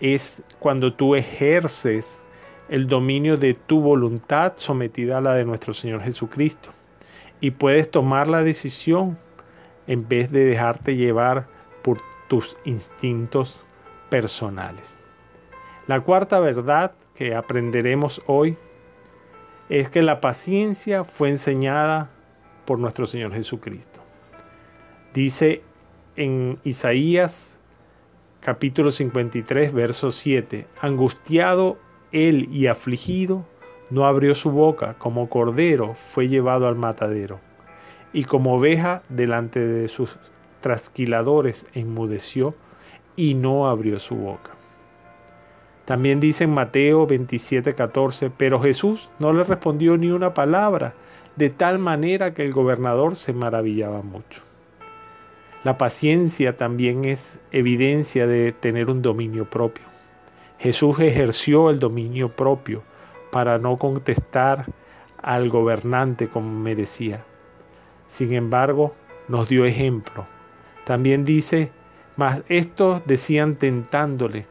es 0.00 0.42
cuando 0.58 0.92
tú 0.94 1.14
ejerces 1.14 2.22
el 2.68 2.88
dominio 2.88 3.36
de 3.36 3.54
tu 3.54 3.80
voluntad 3.80 4.54
sometida 4.56 5.18
a 5.18 5.20
la 5.20 5.34
de 5.34 5.44
nuestro 5.44 5.74
Señor 5.74 6.02
Jesucristo. 6.02 6.70
Y 7.40 7.52
puedes 7.52 7.90
tomar 7.90 8.26
la 8.26 8.42
decisión 8.42 9.18
en 9.86 10.08
vez 10.08 10.32
de 10.32 10.44
dejarte 10.44 10.96
llevar 10.96 11.46
tus 12.28 12.56
instintos 12.64 13.64
personales. 14.08 14.96
La 15.86 16.00
cuarta 16.00 16.40
verdad 16.40 16.92
que 17.14 17.34
aprenderemos 17.34 18.22
hoy 18.26 18.56
es 19.68 19.90
que 19.90 20.02
la 20.02 20.20
paciencia 20.20 21.04
fue 21.04 21.30
enseñada 21.30 22.10
por 22.64 22.78
nuestro 22.78 23.06
Señor 23.06 23.32
Jesucristo. 23.32 24.00
Dice 25.14 25.62
en 26.16 26.58
Isaías 26.64 27.58
capítulo 28.40 28.90
53, 28.90 29.72
verso 29.72 30.10
7, 30.12 30.66
angustiado 30.80 31.78
él 32.12 32.48
y 32.52 32.68
afligido, 32.68 33.44
no 33.90 34.06
abrió 34.06 34.34
su 34.34 34.50
boca, 34.50 34.94
como 34.98 35.28
cordero 35.28 35.94
fue 35.94 36.28
llevado 36.28 36.68
al 36.68 36.76
matadero, 36.76 37.40
y 38.12 38.24
como 38.24 38.54
oveja 38.54 39.02
delante 39.08 39.66
de 39.66 39.88
sus 39.88 40.16
trasquiladores 40.66 41.64
enmudeció 41.74 42.52
y 43.14 43.34
no 43.34 43.68
abrió 43.68 44.00
su 44.00 44.16
boca. 44.16 44.50
También 45.84 46.18
dice 46.18 46.42
en 46.42 46.50
Mateo 46.50 47.06
27:14, 47.06 48.32
pero 48.36 48.60
Jesús 48.60 49.08
no 49.20 49.32
le 49.32 49.44
respondió 49.44 49.96
ni 49.96 50.10
una 50.10 50.34
palabra, 50.34 50.94
de 51.36 51.50
tal 51.50 51.78
manera 51.78 52.34
que 52.34 52.42
el 52.42 52.52
gobernador 52.52 53.14
se 53.14 53.32
maravillaba 53.32 54.02
mucho. 54.02 54.42
La 55.62 55.78
paciencia 55.78 56.56
también 56.56 57.04
es 57.04 57.40
evidencia 57.52 58.26
de 58.26 58.50
tener 58.50 58.90
un 58.90 59.02
dominio 59.02 59.48
propio. 59.48 59.84
Jesús 60.58 60.98
ejerció 60.98 61.70
el 61.70 61.78
dominio 61.78 62.28
propio 62.30 62.82
para 63.30 63.58
no 63.58 63.76
contestar 63.76 64.66
al 65.22 65.48
gobernante 65.48 66.26
como 66.26 66.50
merecía. 66.50 67.24
Sin 68.08 68.32
embargo, 68.32 68.96
nos 69.28 69.48
dio 69.48 69.64
ejemplo. 69.64 70.26
También 70.86 71.24
dice, 71.24 71.72
mas 72.14 72.44
estos 72.48 73.04
decían 73.06 73.56
tentándole, 73.56 74.46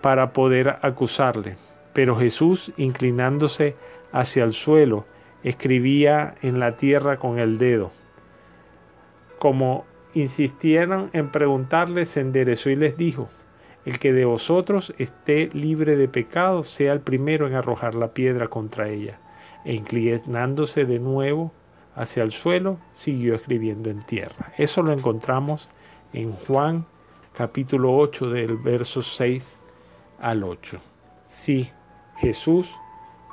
para 0.00 0.32
poder 0.32 0.78
acusarle. 0.82 1.56
Pero 1.92 2.14
Jesús, 2.14 2.72
inclinándose 2.76 3.74
hacia 4.12 4.44
el 4.44 4.52
suelo, 4.52 5.06
escribía 5.42 6.36
en 6.40 6.60
la 6.60 6.76
tierra 6.76 7.16
con 7.16 7.40
el 7.40 7.58
dedo. 7.58 7.90
Como 9.40 9.84
insistieron 10.14 11.10
en 11.14 11.30
preguntarle, 11.32 12.06
se 12.06 12.20
enderezó 12.20 12.70
y 12.70 12.76
les 12.76 12.96
dijo, 12.96 13.28
el 13.84 13.98
que 13.98 14.12
de 14.12 14.24
vosotros 14.24 14.94
esté 14.98 15.48
libre 15.52 15.96
de 15.96 16.06
pecado 16.06 16.62
sea 16.62 16.92
el 16.92 17.00
primero 17.00 17.48
en 17.48 17.54
arrojar 17.54 17.96
la 17.96 18.14
piedra 18.14 18.46
contra 18.46 18.88
ella. 18.88 19.18
E 19.64 19.74
inclinándose 19.74 20.84
de 20.84 21.00
nuevo 21.00 21.52
hacia 21.94 22.22
el 22.22 22.32
suelo, 22.32 22.78
siguió 22.92 23.34
escribiendo 23.34 23.90
en 23.90 24.02
tierra. 24.02 24.52
Eso 24.56 24.82
lo 24.82 24.92
encontramos 24.92 25.68
en 26.12 26.32
Juan 26.32 26.86
capítulo 27.32 27.96
8 27.96 28.30
del 28.30 28.56
verso 28.56 29.02
6 29.02 29.58
al 30.20 30.44
8. 30.44 30.78
Sí, 31.24 31.70
Jesús 32.16 32.78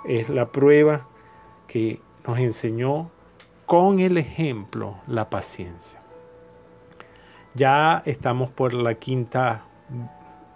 es 0.05 0.29
la 0.29 0.51
prueba 0.51 1.07
que 1.67 2.01
nos 2.25 2.39
enseñó 2.39 3.11
con 3.65 3.99
el 3.99 4.17
ejemplo 4.17 4.95
la 5.07 5.29
paciencia. 5.29 5.99
Ya 7.53 8.01
estamos 8.05 8.49
por 8.49 8.73
la 8.73 8.95
quinta 8.95 9.63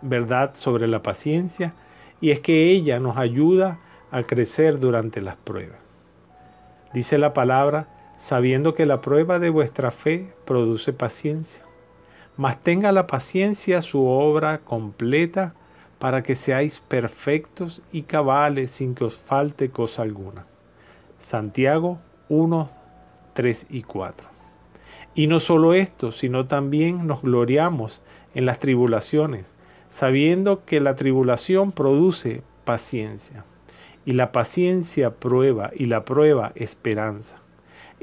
verdad 0.02 0.56
sobre 0.56 0.88
la 0.88 1.04
paciencia 1.04 1.74
y 2.22 2.32
es 2.32 2.40
que 2.40 2.72
ella 2.72 3.00
nos 3.00 3.18
ayuda 3.18 3.80
a 4.12 4.24
crecer 4.24 4.80
durante 4.80 5.22
las 5.22 5.36
pruebas. 5.36 5.80
Dice 6.94 7.18
la 7.18 7.34
palabra, 7.34 7.88
sabiendo 8.24 8.74
que 8.74 8.86
la 8.86 9.02
prueba 9.02 9.38
de 9.38 9.50
vuestra 9.50 9.92
fe 9.92 10.34
produce 10.46 10.94
paciencia, 10.94 11.62
mas 12.38 12.58
tenga 12.62 12.94
la 12.94 13.06
paciencia 13.06 13.82
su 13.82 14.06
obra 14.06 14.60
completa 14.60 15.56
para 16.00 16.24
que 16.24 16.34
seáis 16.34 16.80
perfectos 16.80 17.82
y 17.92 18.04
cabales 18.04 18.72
sin 18.72 18.96
que 18.96 19.04
os 19.04 19.18
falte 19.18 19.72
cosa 19.72 20.04
alguna. 20.04 20.46
Santiago 21.20 22.00
1, 22.30 22.70
3 23.34 23.68
y 23.70 23.82
4. 23.84 24.26
Y 25.16 25.28
no 25.28 25.42
solo 25.42 25.74
esto, 25.74 26.14
sino 26.14 26.46
también 26.46 27.06
nos 27.06 27.24
gloriamos 27.24 28.04
en 28.36 28.46
las 28.46 28.60
tribulaciones, 28.60 29.54
sabiendo 29.90 30.64
que 30.64 30.80
la 30.80 30.96
tribulación 30.96 31.74
produce 31.74 32.42
paciencia, 32.64 33.44
y 34.06 34.14
la 34.14 34.32
paciencia 34.32 35.14
prueba, 35.14 35.72
y 35.76 35.88
la 35.88 36.06
prueba 36.06 36.54
esperanza, 36.56 37.43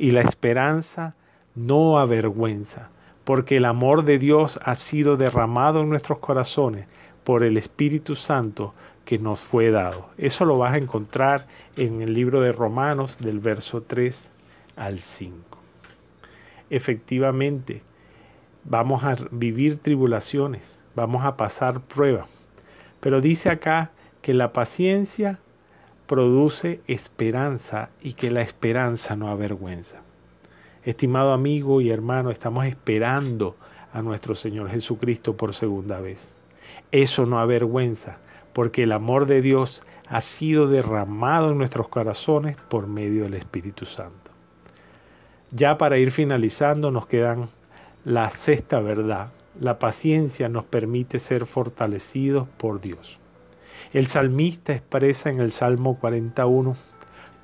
y 0.01 0.12
la 0.12 0.22
esperanza 0.22 1.14
no 1.55 1.98
avergüenza, 1.98 2.88
porque 3.24 3.59
el 3.59 3.66
amor 3.66 4.05
de 4.05 4.18
Dios 4.18 4.59
ha 4.64 4.74
sido 4.74 5.18
derramado 5.18 5.82
en 5.82 5.90
nuestros 5.90 6.20
corazones 6.20 6.86
por 7.22 7.44
el 7.44 7.59
Espíritu 7.59 8.14
Santo 8.14 8.72
que 9.05 9.18
nos 9.18 9.40
fue 9.40 9.70
dado. 9.70 10.09
Eso 10.16 10.46
lo 10.46 10.57
vas 10.57 10.72
a 10.72 10.78
encontrar 10.78 11.46
en 11.76 12.01
el 12.01 12.14
libro 12.14 12.40
de 12.40 12.51
Romanos 12.51 13.18
del 13.18 13.40
verso 13.40 13.82
3 13.82 14.30
al 14.76 15.01
5. 15.01 15.59
Efectivamente, 16.70 17.82
vamos 18.64 19.05
a 19.05 19.16
vivir 19.30 19.76
tribulaciones, 19.76 20.82
vamos 20.94 21.26
a 21.26 21.36
pasar 21.36 21.82
pruebas, 21.82 22.26
pero 23.01 23.20
dice 23.20 23.51
acá 23.51 23.90
que 24.22 24.32
la 24.32 24.55
paciencia 24.55 25.40
produce 26.11 26.80
esperanza 26.88 27.90
y 28.00 28.14
que 28.14 28.32
la 28.32 28.40
esperanza 28.40 29.14
no 29.14 29.28
avergüenza. 29.28 30.00
Estimado 30.82 31.32
amigo 31.32 31.80
y 31.80 31.90
hermano, 31.90 32.32
estamos 32.32 32.66
esperando 32.66 33.54
a 33.92 34.02
nuestro 34.02 34.34
Señor 34.34 34.70
Jesucristo 34.70 35.36
por 35.36 35.54
segunda 35.54 36.00
vez. 36.00 36.34
Eso 36.90 37.26
no 37.26 37.38
avergüenza, 37.38 38.18
porque 38.52 38.82
el 38.82 38.90
amor 38.90 39.26
de 39.26 39.40
Dios 39.40 39.84
ha 40.08 40.20
sido 40.20 40.66
derramado 40.66 41.52
en 41.52 41.58
nuestros 41.58 41.86
corazones 41.86 42.56
por 42.56 42.88
medio 42.88 43.22
del 43.22 43.34
Espíritu 43.34 43.86
Santo. 43.86 44.32
Ya 45.52 45.78
para 45.78 45.98
ir 45.98 46.11
finalizando 46.11 46.90
nos 46.90 47.06
quedan 47.06 47.50
la 48.04 48.30
sexta 48.30 48.80
verdad. 48.80 49.28
La 49.61 49.78
paciencia 49.78 50.48
nos 50.48 50.64
permite 50.66 51.20
ser 51.20 51.46
fortalecidos 51.46 52.48
por 52.58 52.80
Dios. 52.80 53.20
El 53.93 54.07
salmista 54.07 54.72
expresa 54.72 55.31
en 55.31 55.41
el 55.41 55.53
Salmo 55.53 55.99
41, 55.99 56.76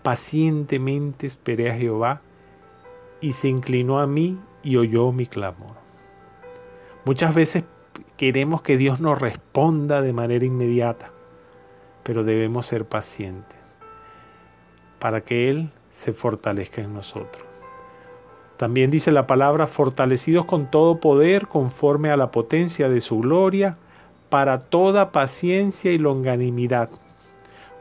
pacientemente 0.03 1.27
esperé 1.27 1.71
a 1.71 1.77
Jehová 1.77 2.21
y 3.21 3.33
se 3.33 3.49
inclinó 3.49 3.99
a 3.99 4.07
mí 4.07 4.39
y 4.63 4.77
oyó 4.77 5.13
mi 5.13 5.27
clamor. 5.27 5.77
Muchas 7.05 7.35
veces 7.35 7.65
queremos 8.17 8.63
que 8.63 8.77
Dios 8.77 9.01
nos 9.01 9.21
responda 9.21 10.03
de 10.03 10.13
manera 10.13 10.45
inmediata, 10.45 11.11
pero 12.03 12.25
debemos 12.25 12.67
ser 12.67 12.85
pacientes 12.85 13.59
para 14.99 15.21
que 15.23 15.51
Él 15.51 15.71
se 15.93 16.13
fortalezca 16.13 16.83
en 16.83 16.95
nosotros. 16.95 17.45
También 18.57 18.91
dice 18.91 19.13
la 19.13 19.27
palabra, 19.27 19.67
fortalecidos 19.67 20.47
con 20.47 20.71
todo 20.71 20.99
poder 20.99 21.47
conforme 21.47 22.11
a 22.11 22.17
la 22.17 22.31
potencia 22.31 22.89
de 22.89 23.01
su 23.01 23.19
gloria, 23.19 23.77
para 24.29 24.59
toda 24.59 25.13
paciencia 25.13 25.93
y 25.93 25.99
longanimidad, 25.99 26.91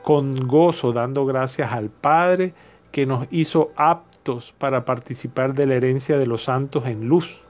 con 0.03 0.47
gozo 0.47 0.91
dando 0.91 1.25
gracias 1.25 1.71
al 1.71 1.89
Padre 1.89 2.53
que 2.91 3.05
nos 3.05 3.27
hizo 3.31 3.71
aptos 3.75 4.53
para 4.57 4.85
participar 4.85 5.53
de 5.53 5.67
la 5.67 5.75
herencia 5.75 6.17
de 6.17 6.27
los 6.27 6.43
santos 6.43 6.85
en 6.85 7.07
luz, 7.07 7.41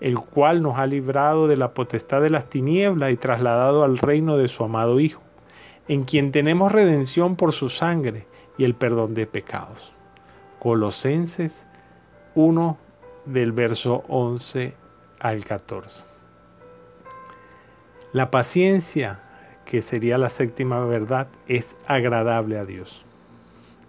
el 0.00 0.18
cual 0.18 0.62
nos 0.62 0.78
ha 0.78 0.86
librado 0.86 1.46
de 1.46 1.56
la 1.56 1.74
potestad 1.74 2.22
de 2.22 2.30
las 2.30 2.50
tinieblas 2.50 3.12
y 3.12 3.16
trasladado 3.16 3.84
al 3.84 3.98
reino 3.98 4.36
de 4.36 4.48
su 4.48 4.64
amado 4.64 4.98
Hijo, 5.00 5.20
en 5.88 6.04
quien 6.04 6.32
tenemos 6.32 6.72
redención 6.72 7.36
por 7.36 7.52
su 7.52 7.68
sangre 7.68 8.26
y 8.58 8.64
el 8.64 8.74
perdón 8.74 9.14
de 9.14 9.26
pecados. 9.26 9.92
Colosenses 10.58 11.66
1 12.34 12.78
del 13.26 13.52
verso 13.52 14.04
11 14.08 14.74
al 15.20 15.44
14. 15.44 16.11
La 18.12 18.30
paciencia, 18.30 19.20
que 19.64 19.80
sería 19.80 20.18
la 20.18 20.28
séptima 20.28 20.84
verdad, 20.84 21.28
es 21.48 21.76
agradable 21.86 22.58
a 22.58 22.64
Dios. 22.64 23.04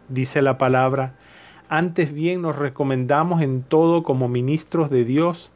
Dice 0.08 0.42
la 0.42 0.58
palabra, 0.58 1.16
antes 1.68 2.14
bien 2.14 2.42
nos 2.42 2.56
recomendamos 2.56 3.42
en 3.42 3.64
todo 3.64 4.04
como 4.04 4.30
ministros 4.30 4.90
de 4.90 5.04
Dios, 5.04 5.52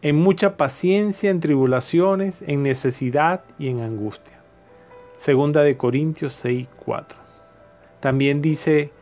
en 0.00 0.16
mucha 0.16 0.56
paciencia, 0.56 1.30
en 1.30 1.40
tribulaciones, 1.40 2.42
en 2.46 2.62
necesidad 2.62 3.42
y 3.58 3.68
en 3.68 3.80
angustia. 3.80 4.38
Segunda 5.16 5.62
de 5.62 5.76
Corintios 5.76 6.32
6, 6.34 6.68
4. 6.84 7.18
También 8.00 8.40
dice 8.40 8.92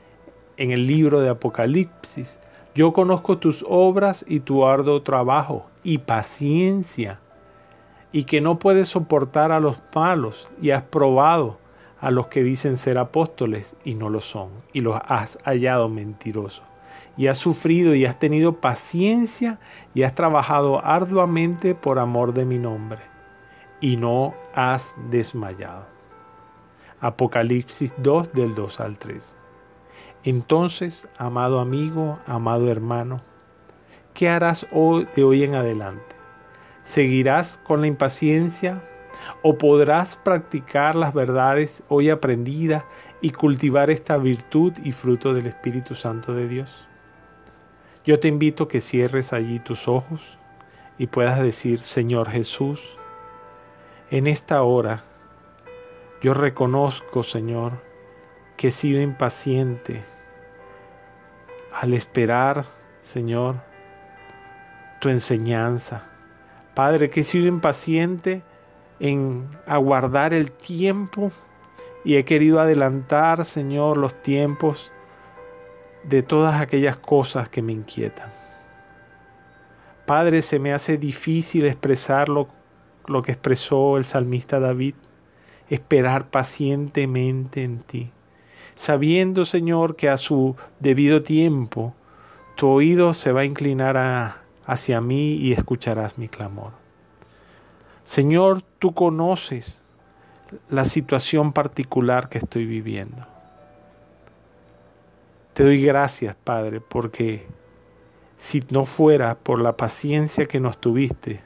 en 0.57 0.73
el 0.73 0.87
libro 0.87 1.21
de 1.21 1.29
Apocalipsis, 1.29 2.41
yo 2.75 2.93
conozco 2.93 3.39
tus 3.39 3.65
obras 3.69 4.25
y 4.27 4.41
tu 4.41 4.67
arduo 4.67 5.03
trabajo 5.03 5.67
y 5.85 5.99
paciencia, 5.99 7.21
y 8.13 8.25
que 8.25 8.41
no 8.41 8.59
puedes 8.59 8.91
soportar 8.91 9.53
a 9.53 9.61
los 9.61 9.83
malos, 9.95 10.47
y 10.61 10.71
has 10.71 10.83
probado 10.83 11.59
a 11.99 12.11
los 12.11 12.27
que 12.27 12.43
dicen 12.43 12.77
ser 12.77 12.99
apóstoles 12.99 13.77
y 13.85 13.95
no 13.95 14.11
lo 14.11 14.21
son, 14.21 14.51
y 14.73 14.81
los 14.81 15.01
has 15.07 15.39
hallado 15.45 15.89
mentirosos. 15.89 16.65
Y 17.17 17.27
has 17.27 17.39
sufrido 17.39 17.95
y 17.95 18.07
has 18.07 18.19
tenido 18.19 18.55
paciencia 18.55 19.59
y 19.95 20.03
has 20.03 20.15
trabajado 20.15 20.85
arduamente 20.85 21.75
por 21.75 21.99
amor 21.99 22.35
de 22.35 22.45
mi 22.45 22.59
nombre, 22.59 23.01
y 23.81 23.97
no 23.97 24.35
has 24.55 24.95
desmayado. 25.11 25.87
Apocalipsis 27.01 27.95
2 27.99 28.33
del 28.33 28.55
2 28.55 28.81
al 28.81 28.99
3. 28.99 29.37
Entonces, 30.25 31.09
amado 31.19 31.59
amigo, 31.59 32.19
amado 32.27 32.71
hermano, 32.71 33.23
¿qué 34.15 34.29
harás 34.29 34.67
hoy, 34.71 35.09
de 35.17 35.25
hoy 35.25 35.43
en 35.43 35.57
adelante? 35.57 36.22
¿Seguirás 36.83 37.59
con 37.63 37.81
la 37.81 37.87
impaciencia 37.87 38.83
o 39.43 39.57
podrás 39.57 40.17
practicar 40.17 40.97
las 40.97 41.15
verdades 41.15 41.83
hoy 41.89 42.11
aprendidas 42.11 42.85
y 43.21 43.31
cultivar 43.31 43.91
esta 43.91 44.17
virtud 44.17 44.73
y 44.83 44.93
fruto 44.93 45.33
del 45.33 45.47
Espíritu 45.47 45.95
Santo 45.95 46.35
de 46.35 46.49
Dios? 46.49 46.89
Yo 48.05 48.19
te 48.19 48.27
invito 48.27 48.67
que 48.67 48.81
cierres 48.81 49.33
allí 49.33 49.61
tus 49.61 49.87
ojos 49.87 50.39
y 50.99 51.07
puedas 51.07 51.41
decir, 51.41 51.79
Señor 51.79 52.29
Jesús, 52.29 52.99
en 54.11 54.27
esta 54.27 54.63
hora 54.63 55.05
yo 56.21 56.35
reconozco, 56.35 57.23
Señor, 57.23 57.81
que 58.57 58.69
he 58.69 58.71
sido 58.71 59.01
impaciente 59.01 60.05
al 61.73 61.95
esperar, 61.95 62.65
Señor, 63.01 63.57
tu 65.01 65.09
enseñanza. 65.09 66.12
Padre, 66.75 67.11
que 67.11 67.21
he 67.21 67.23
sido 67.23 67.47
impaciente 67.47 68.43
en 69.01 69.49
aguardar 69.67 70.33
el 70.33 70.53
tiempo 70.53 71.33
y 72.05 72.17
he 72.17 72.25
querido 72.25 72.61
adelantar, 72.61 73.45
Señor, 73.45 73.97
los 73.97 74.15
tiempos 74.23 74.93
de 76.05 76.23
todas 76.23 76.61
aquellas 76.61 76.97
cosas 76.97 77.49
que 77.49 77.63
me 77.63 77.73
inquietan. 77.73 78.31
Padre, 80.07 80.43
se 80.43 80.59
me 80.59 80.73
hace 80.73 80.99
difícil 80.99 81.67
expresar 81.67 82.29
lo, 82.29 82.49
lo 83.07 83.23
que 83.23 83.33
expresó 83.33 83.97
el 83.97 84.05
salmista 84.05 84.59
David, 84.59 84.95
esperar 85.69 86.29
pacientemente 86.31 87.63
en 87.63 87.81
ti 87.81 88.13
sabiendo, 88.75 89.45
Señor, 89.45 89.97
que 89.97 90.09
a 90.09 90.17
su 90.17 90.57
debido 90.81 91.23
tiempo 91.23 91.95
tu 92.57 92.69
oído 92.69 93.15
se 93.15 93.33
va 93.33 93.43
a 93.43 93.45
inclinar 93.45 94.42
hacia 94.67 95.01
mí 95.01 95.35
y 95.35 95.53
escucharás 95.53 96.19
mi 96.19 96.29
clamor. 96.29 96.73
Señor, 98.05 98.63
tú 98.79 98.95
conoces 98.95 99.83
la 100.69 100.85
situación 100.85 101.53
particular 101.53 102.29
que 102.29 102.39
estoy 102.39 102.67
viviendo. 102.67 103.27
Te 105.55 105.65
doy 105.65 105.83
gracias, 105.83 106.35
Padre, 106.35 106.81
porque 106.81 107.47
si 108.39 108.65
no 108.71 108.85
fuera 108.85 109.37
por 109.37 109.61
la 109.61 109.77
paciencia 109.77 110.47
que 110.47 110.61
nos 110.61 110.79
tuviste, 110.79 111.41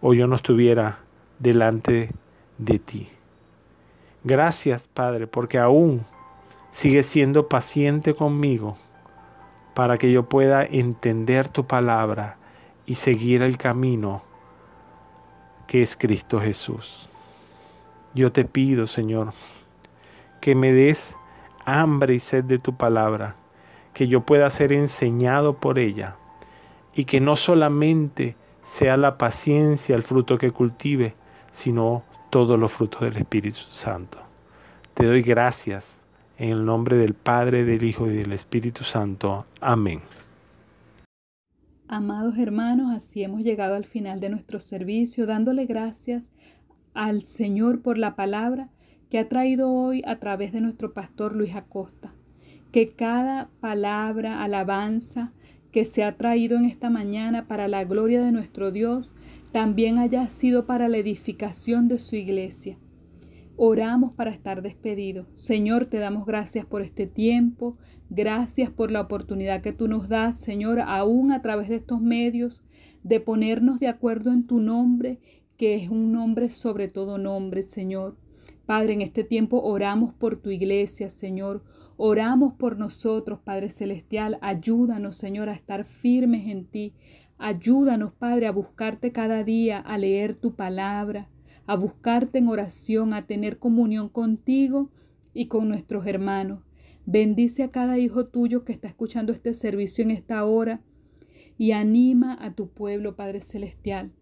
o 0.00 0.14
yo 0.14 0.26
no 0.26 0.36
estuviera 0.36 1.00
delante 1.38 2.10
de 2.58 2.78
ti. 2.78 3.08
Gracias, 4.24 4.88
Padre, 4.88 5.26
porque 5.26 5.58
aún 5.58 6.04
Sigue 6.70 7.02
siendo 7.02 7.48
paciente 7.48 8.14
conmigo 8.14 8.76
para 9.74 9.98
que 9.98 10.12
yo 10.12 10.28
pueda 10.28 10.64
entender 10.64 11.48
tu 11.48 11.66
palabra 11.66 12.36
y 12.88 12.94
seguir 12.94 13.42
el 13.42 13.58
camino 13.58 14.22
que 15.66 15.82
es 15.82 15.94
Cristo 15.94 16.40
Jesús. 16.40 17.10
Yo 18.14 18.32
te 18.32 18.46
pido, 18.46 18.86
Señor, 18.86 19.34
que 20.40 20.54
me 20.54 20.72
des 20.72 21.14
hambre 21.66 22.14
y 22.14 22.18
sed 22.18 22.44
de 22.44 22.58
tu 22.58 22.78
palabra, 22.78 23.36
que 23.92 24.08
yo 24.08 24.22
pueda 24.22 24.48
ser 24.48 24.72
enseñado 24.72 25.58
por 25.58 25.78
ella 25.78 26.16
y 26.94 27.04
que 27.04 27.20
no 27.20 27.36
solamente 27.36 28.36
sea 28.62 28.96
la 28.96 29.18
paciencia 29.18 29.94
el 29.94 30.02
fruto 30.02 30.38
que 30.38 30.50
cultive, 30.50 31.14
sino 31.50 32.04
todos 32.30 32.58
los 32.58 32.72
frutos 32.72 33.02
del 33.02 33.18
Espíritu 33.18 33.58
Santo. 33.58 34.18
Te 34.94 35.04
doy 35.04 35.20
gracias 35.20 35.98
en 36.38 36.48
el 36.48 36.64
nombre 36.64 36.96
del 36.96 37.12
Padre, 37.12 37.64
del 37.64 37.84
Hijo 37.84 38.06
y 38.06 38.16
del 38.16 38.32
Espíritu 38.32 38.82
Santo. 38.82 39.44
Amén. 39.60 40.00
Amados 41.90 42.36
hermanos, 42.36 42.94
así 42.94 43.22
hemos 43.22 43.42
llegado 43.42 43.74
al 43.74 43.86
final 43.86 44.20
de 44.20 44.28
nuestro 44.28 44.60
servicio, 44.60 45.24
dándole 45.24 45.64
gracias 45.64 46.30
al 46.92 47.22
Señor 47.22 47.80
por 47.80 47.96
la 47.96 48.14
palabra 48.14 48.68
que 49.08 49.18
ha 49.18 49.26
traído 49.30 49.72
hoy 49.72 50.02
a 50.06 50.18
través 50.18 50.52
de 50.52 50.60
nuestro 50.60 50.92
pastor 50.92 51.34
Luis 51.34 51.54
Acosta. 51.54 52.12
Que 52.72 52.88
cada 52.88 53.48
palabra, 53.60 54.42
alabanza 54.42 55.32
que 55.72 55.86
se 55.86 56.04
ha 56.04 56.14
traído 56.18 56.58
en 56.58 56.66
esta 56.66 56.90
mañana 56.90 57.48
para 57.48 57.68
la 57.68 57.84
gloria 57.84 58.22
de 58.22 58.32
nuestro 58.32 58.70
Dios, 58.70 59.14
también 59.50 59.96
haya 59.96 60.26
sido 60.26 60.66
para 60.66 60.88
la 60.88 60.98
edificación 60.98 61.88
de 61.88 61.98
su 62.00 62.16
iglesia 62.16 62.76
Oramos 63.60 64.12
para 64.12 64.30
estar 64.30 64.62
despedidos. 64.62 65.26
Señor, 65.32 65.86
te 65.86 65.98
damos 65.98 66.26
gracias 66.26 66.64
por 66.64 66.80
este 66.80 67.08
tiempo, 67.08 67.76
gracias 68.08 68.70
por 68.70 68.92
la 68.92 69.00
oportunidad 69.00 69.62
que 69.62 69.72
tú 69.72 69.88
nos 69.88 70.08
das, 70.08 70.38
Señor, 70.38 70.78
aún 70.78 71.32
a 71.32 71.42
través 71.42 71.68
de 71.68 71.74
estos 71.74 72.00
medios, 72.00 72.62
de 73.02 73.18
ponernos 73.18 73.80
de 73.80 73.88
acuerdo 73.88 74.32
en 74.32 74.46
tu 74.46 74.60
nombre, 74.60 75.18
que 75.56 75.74
es 75.74 75.88
un 75.88 76.12
nombre 76.12 76.50
sobre 76.50 76.86
todo 76.86 77.18
nombre, 77.18 77.62
Señor. 77.64 78.16
Padre, 78.64 78.92
en 78.92 79.02
este 79.02 79.24
tiempo 79.24 79.60
oramos 79.60 80.14
por 80.14 80.40
tu 80.40 80.50
iglesia, 80.50 81.10
Señor. 81.10 81.64
Oramos 81.96 82.52
por 82.52 82.78
nosotros, 82.78 83.40
Padre 83.40 83.70
Celestial. 83.70 84.38
Ayúdanos, 84.40 85.16
Señor, 85.16 85.48
a 85.48 85.54
estar 85.54 85.84
firmes 85.84 86.46
en 86.46 86.64
ti. 86.64 86.94
Ayúdanos, 87.38 88.12
Padre, 88.12 88.46
a 88.46 88.52
buscarte 88.52 89.10
cada 89.10 89.42
día, 89.42 89.78
a 89.78 89.98
leer 89.98 90.36
tu 90.36 90.54
palabra 90.54 91.28
a 91.68 91.76
buscarte 91.76 92.38
en 92.38 92.48
oración, 92.48 93.12
a 93.12 93.26
tener 93.26 93.58
comunión 93.58 94.08
contigo 94.08 94.90
y 95.34 95.48
con 95.48 95.68
nuestros 95.68 96.06
hermanos. 96.06 96.60
Bendice 97.04 97.62
a 97.62 97.68
cada 97.68 97.98
hijo 97.98 98.26
tuyo 98.26 98.64
que 98.64 98.72
está 98.72 98.88
escuchando 98.88 99.34
este 99.34 99.52
servicio 99.52 100.02
en 100.02 100.10
esta 100.10 100.44
hora 100.46 100.80
y 101.58 101.72
anima 101.72 102.38
a 102.40 102.54
tu 102.54 102.70
pueblo, 102.70 103.16
Padre 103.16 103.42
Celestial. 103.42 104.12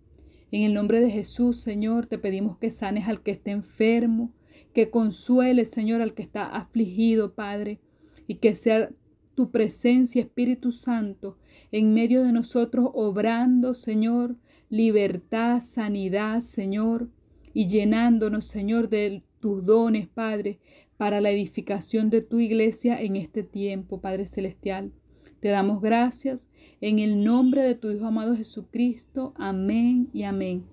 En 0.51 0.63
el 0.63 0.75
nombre 0.75 1.01
de 1.01 1.09
Jesús, 1.09 1.61
Señor, 1.61 2.07
te 2.07 2.19
pedimos 2.19 2.57
que 2.59 2.73
sanes 2.73 3.07
al 3.07 3.23
que 3.23 3.31
esté 3.31 3.53
enfermo, 3.53 4.33
que 4.73 4.91
consueles, 4.91 5.71
Señor, 5.71 6.01
al 6.01 6.15
que 6.15 6.23
está 6.23 6.47
afligido, 6.47 7.35
Padre, 7.35 7.79
y 8.27 8.37
que 8.37 8.57
sea 8.57 8.91
tu 9.37 9.53
presencia, 9.53 10.21
Espíritu 10.21 10.73
Santo, 10.73 11.39
en 11.71 11.95
medio 11.95 12.25
de 12.25 12.33
nosotros, 12.33 12.91
obrando, 12.93 13.75
Señor, 13.75 14.35
libertad, 14.69 15.61
sanidad, 15.61 16.41
Señor, 16.41 17.09
y 17.57 17.69
llenándonos, 17.69 18.45
Señor, 18.45 18.91
de 18.91 19.23
tus 19.41 19.65
dones, 19.65 20.09
Padre, 20.09 20.59
para 20.99 21.23
la 21.23 21.31
edificación 21.31 22.11
de 22.11 22.21
tu 22.21 22.39
iglesia 22.39 23.01
en 23.01 23.17
este 23.17 23.43
tiempo, 23.43 24.03
Padre 24.03 24.27
Celestial. 24.27 24.93
Te 25.41 25.49
damos 25.49 25.81
gracias 25.81 26.47
en 26.83 26.99
el 26.99 27.25
nombre 27.25 27.63
de 27.63 27.75
tu 27.75 27.91
Hijo 27.91 28.05
amado 28.05 28.37
Jesucristo. 28.37 29.33
Amén 29.37 30.11
y 30.13 30.25
amén. 30.25 30.65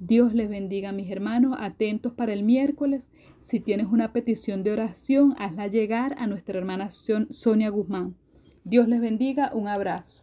Dios 0.00 0.34
les 0.34 0.48
bendiga, 0.48 0.90
mis 0.90 1.12
hermanos, 1.12 1.54
atentos 1.60 2.12
para 2.12 2.32
el 2.32 2.42
miércoles. 2.42 3.06
Si 3.38 3.60
tienes 3.60 3.86
una 3.86 4.12
petición 4.12 4.64
de 4.64 4.72
oración, 4.72 5.36
hazla 5.38 5.68
llegar 5.68 6.16
a 6.18 6.26
nuestra 6.26 6.58
hermana 6.58 6.90
Sonia 6.90 7.68
Guzmán. 7.68 8.16
Dios 8.64 8.88
les 8.88 9.00
bendiga, 9.00 9.52
un 9.54 9.68
abrazo. 9.68 10.21